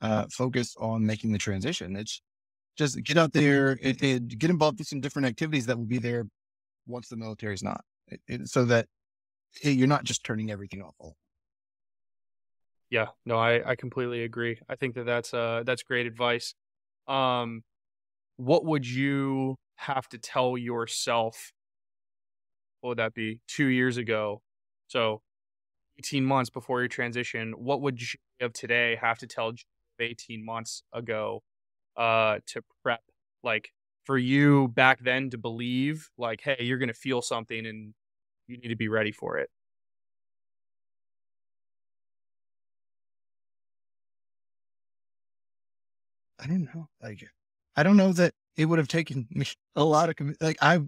[0.00, 1.96] uh focused on making the transition.
[1.96, 2.22] It's
[2.76, 5.98] just get out there and, and get involved in some different activities that will be
[5.98, 6.26] there
[6.86, 7.84] once the military is not.
[8.08, 8.86] It, it, so that
[9.60, 10.94] hey, you're not just turning everything off
[12.90, 14.58] Yeah, no, I, I completely agree.
[14.68, 16.54] I think that that's uh that's great advice.
[17.06, 17.62] Um,
[18.36, 21.52] what would you have to tell yourself?
[22.80, 23.40] What would that be?
[23.48, 24.42] Two years ago,
[24.88, 25.22] so
[25.98, 27.52] eighteen months before your transition.
[27.58, 28.08] What would you
[28.40, 29.58] of today have to tell of
[30.00, 31.42] eighteen months ago,
[31.96, 33.02] uh, to prep
[33.44, 33.70] like
[34.04, 37.94] for you back then to believe like, hey, you're gonna feel something and
[38.48, 39.50] you need to be ready for it.
[46.38, 46.88] I don't know.
[47.02, 47.22] Like,
[47.76, 49.46] I don't know that it would have taken me
[49.76, 50.80] a lot of, like, I,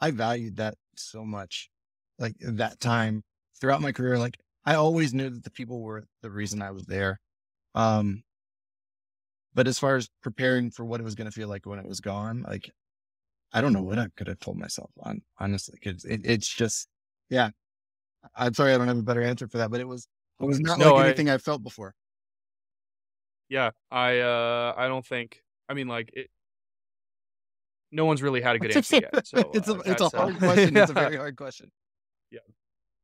[0.00, 1.70] I valued that so much,
[2.18, 3.22] like that time
[3.60, 4.18] throughout my career.
[4.18, 7.20] Like, I always knew that the people were the reason I was there.
[7.74, 8.22] Um,
[9.54, 11.86] but as far as preparing for what it was going to feel like when it
[11.86, 12.70] was gone, like,
[13.52, 16.88] I don't know what I could have told myself on, honestly, because it, it's just,
[17.30, 17.50] yeah.
[18.36, 20.06] I'm sorry, I don't have a better answer for that, but it was,
[20.40, 21.94] it was not No, like I- anything I felt before.
[23.48, 26.30] Yeah, I uh I don't think I mean like it
[27.92, 29.26] no one's really had a good answer yet.
[29.26, 30.76] So it's a, uh, it's a uh, hard question.
[30.76, 31.70] It's a very hard question.
[32.32, 32.38] Yeah,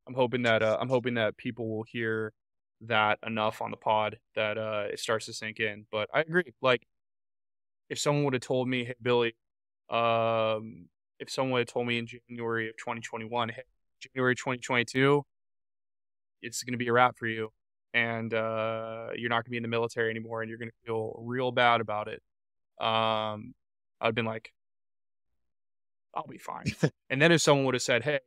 [0.07, 2.31] I'm hoping that uh I'm hoping that people will hear
[2.79, 5.85] that enough on the pod that uh it starts to sink in.
[5.91, 6.53] But I agree.
[6.61, 6.87] Like
[7.89, 9.35] if someone would have told me, hey Billy,
[9.89, 10.87] um
[11.19, 13.63] if someone would have told me in January of 2021, hey,
[13.99, 15.23] January 2022,
[16.41, 17.51] it's going to be a wrap for you
[17.93, 20.85] and uh, you're not going to be in the military anymore and you're going to
[20.85, 22.21] feel real bad about it.
[22.79, 23.53] Um,
[23.99, 24.51] I'd been like,
[26.17, 26.65] I'll be fine.
[27.09, 28.19] and then if someone would have said, hey,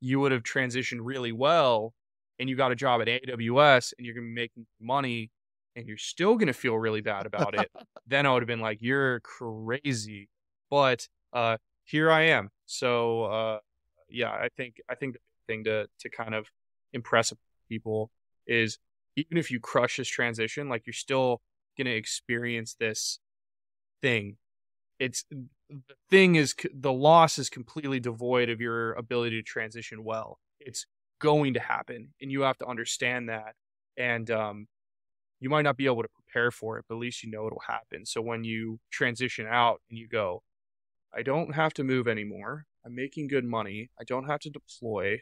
[0.00, 1.92] you would have transitioned really well
[2.38, 5.30] and you got a job at AWS and you're going to be making money
[5.74, 7.68] and you're still going to feel really bad about it,
[8.06, 10.28] then I would have been like, you're crazy.
[10.70, 12.50] But uh, here I am.
[12.66, 13.58] So uh,
[14.08, 16.46] yeah, I think I think the thing to to kind of
[16.92, 17.32] impress
[17.68, 18.10] people
[18.46, 18.78] is
[19.16, 21.40] even if you crush this transition, like you're still
[21.76, 23.18] going to experience this
[24.00, 24.36] thing.
[24.98, 25.24] It's
[25.70, 30.38] the thing is the loss is completely devoid of your ability to transition well.
[30.60, 30.86] It's
[31.20, 33.54] going to happen, and you have to understand that.
[33.96, 34.66] And um,
[35.40, 37.62] you might not be able to prepare for it, but at least you know it'll
[37.66, 38.06] happen.
[38.06, 40.42] So when you transition out and you go,
[41.14, 42.66] I don't have to move anymore.
[42.84, 43.90] I'm making good money.
[44.00, 45.20] I don't have to deploy.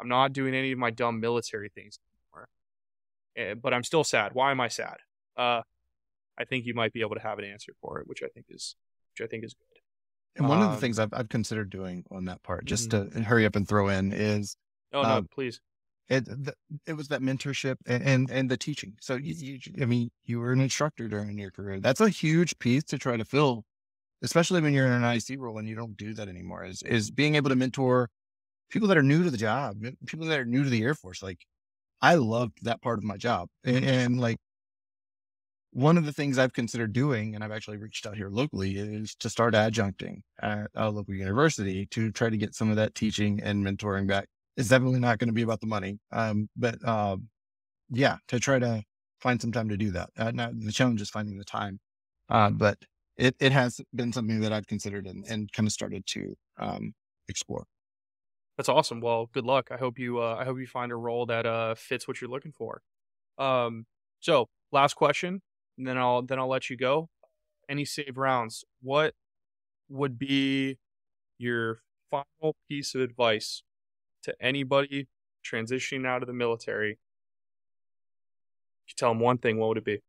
[0.00, 1.98] I'm not doing any of my dumb military things
[2.34, 2.48] anymore.
[3.36, 4.32] Eh, But I'm still sad.
[4.34, 4.96] Why am I sad?
[5.36, 5.62] Uh,
[6.36, 8.46] I think you might be able to have an answer for it, which I think
[8.50, 8.76] is,
[9.18, 9.80] which I think is good.
[10.36, 13.04] And one of the Um, things I've, I've considered doing on that part, just to
[13.22, 14.56] hurry up and throw in, is
[14.92, 15.60] Oh no, Um, please.
[16.08, 16.54] it the,
[16.86, 18.96] it was that mentorship and, and and the teaching.
[19.00, 21.80] So you, you, I mean, you were an instructor during your career.
[21.80, 23.64] That's a huge piece to try to fill
[24.22, 27.10] especially when you're in an IC role and you don't do that anymore, is is
[27.12, 28.10] being able to mentor
[28.70, 31.22] people that are new to the job, people that are new to the Air Force.
[31.22, 31.46] Like
[32.02, 33.48] I loved that part of my job.
[33.64, 34.38] And, and like
[35.74, 39.14] one of the things I've considered doing, and I've actually reached out here locally, is
[39.16, 43.40] to start adjuncting at a local university to try to get some of that teaching
[43.42, 44.28] and mentoring back.
[44.56, 47.28] It's definitely not going to be about the money, um, but um,
[47.90, 48.84] yeah, to try to
[49.20, 50.10] find some time to do that.
[50.16, 51.80] Uh, now, the challenge is finding the time,
[52.28, 52.78] uh, but
[53.16, 56.94] it it has been something that I've considered and, and kind of started to um,
[57.28, 57.66] explore.
[58.56, 59.00] That's awesome.
[59.00, 59.70] Well, good luck.
[59.72, 62.30] I hope you uh, I hope you find a role that uh, fits what you're
[62.30, 62.82] looking for.
[63.38, 63.86] Um,
[64.20, 65.42] so last question,
[65.78, 67.08] and then I'll then I'll let you go.
[67.68, 68.64] Any save rounds?
[68.82, 69.14] What
[69.88, 70.78] would be
[71.38, 71.80] your
[72.10, 73.62] final piece of advice
[74.22, 75.08] to anybody
[75.44, 76.92] transitioning out of the military?
[78.86, 80.02] If you tell them one thing, what would it be?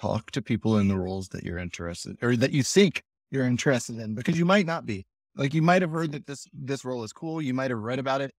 [0.00, 3.98] Talk to people in the roles that you're interested or that you think you're interested
[3.98, 5.04] in because you might not be.
[5.34, 7.42] Like you might have heard that this this role is cool.
[7.42, 8.32] You might have read about it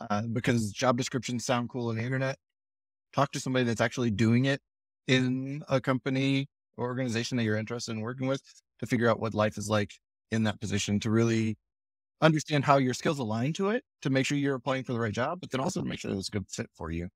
[0.00, 2.38] uh, because job descriptions sound cool on the internet.
[3.14, 4.60] Talk to somebody that's actually doing it
[5.06, 8.42] in a company or organization that you're interested in working with
[8.80, 9.92] to figure out what life is like
[10.30, 11.56] in that position to really
[12.20, 15.12] understand how your skills align to it to make sure you're applying for the right
[15.12, 17.08] job, but then also to make sure it was a good fit for you.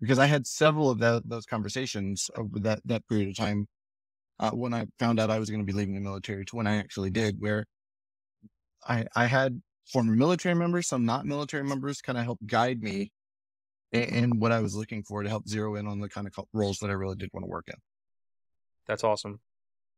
[0.00, 3.66] Because I had several of that, those conversations over that, that period of time
[4.38, 6.66] uh, when I found out I was going to be leaving the military to when
[6.66, 7.66] I actually did, where
[8.88, 13.10] I, I had former military members, some not military members kind of help guide me
[13.92, 16.44] in, in what I was looking for to help zero in on the kind of
[16.52, 17.76] roles that I really did want to work in.
[18.86, 19.40] That's awesome.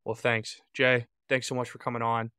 [0.05, 1.07] Well, thanks, Jay.
[1.29, 2.31] Thanks so much for coming on.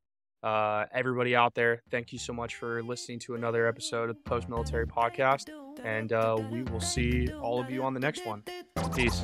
[0.44, 4.30] Uh, everybody out there, thank you so much for listening to another episode of the
[4.30, 5.50] Post Military Podcast.
[5.84, 8.44] And uh, we will see all of you on the next one.
[8.94, 9.24] Peace.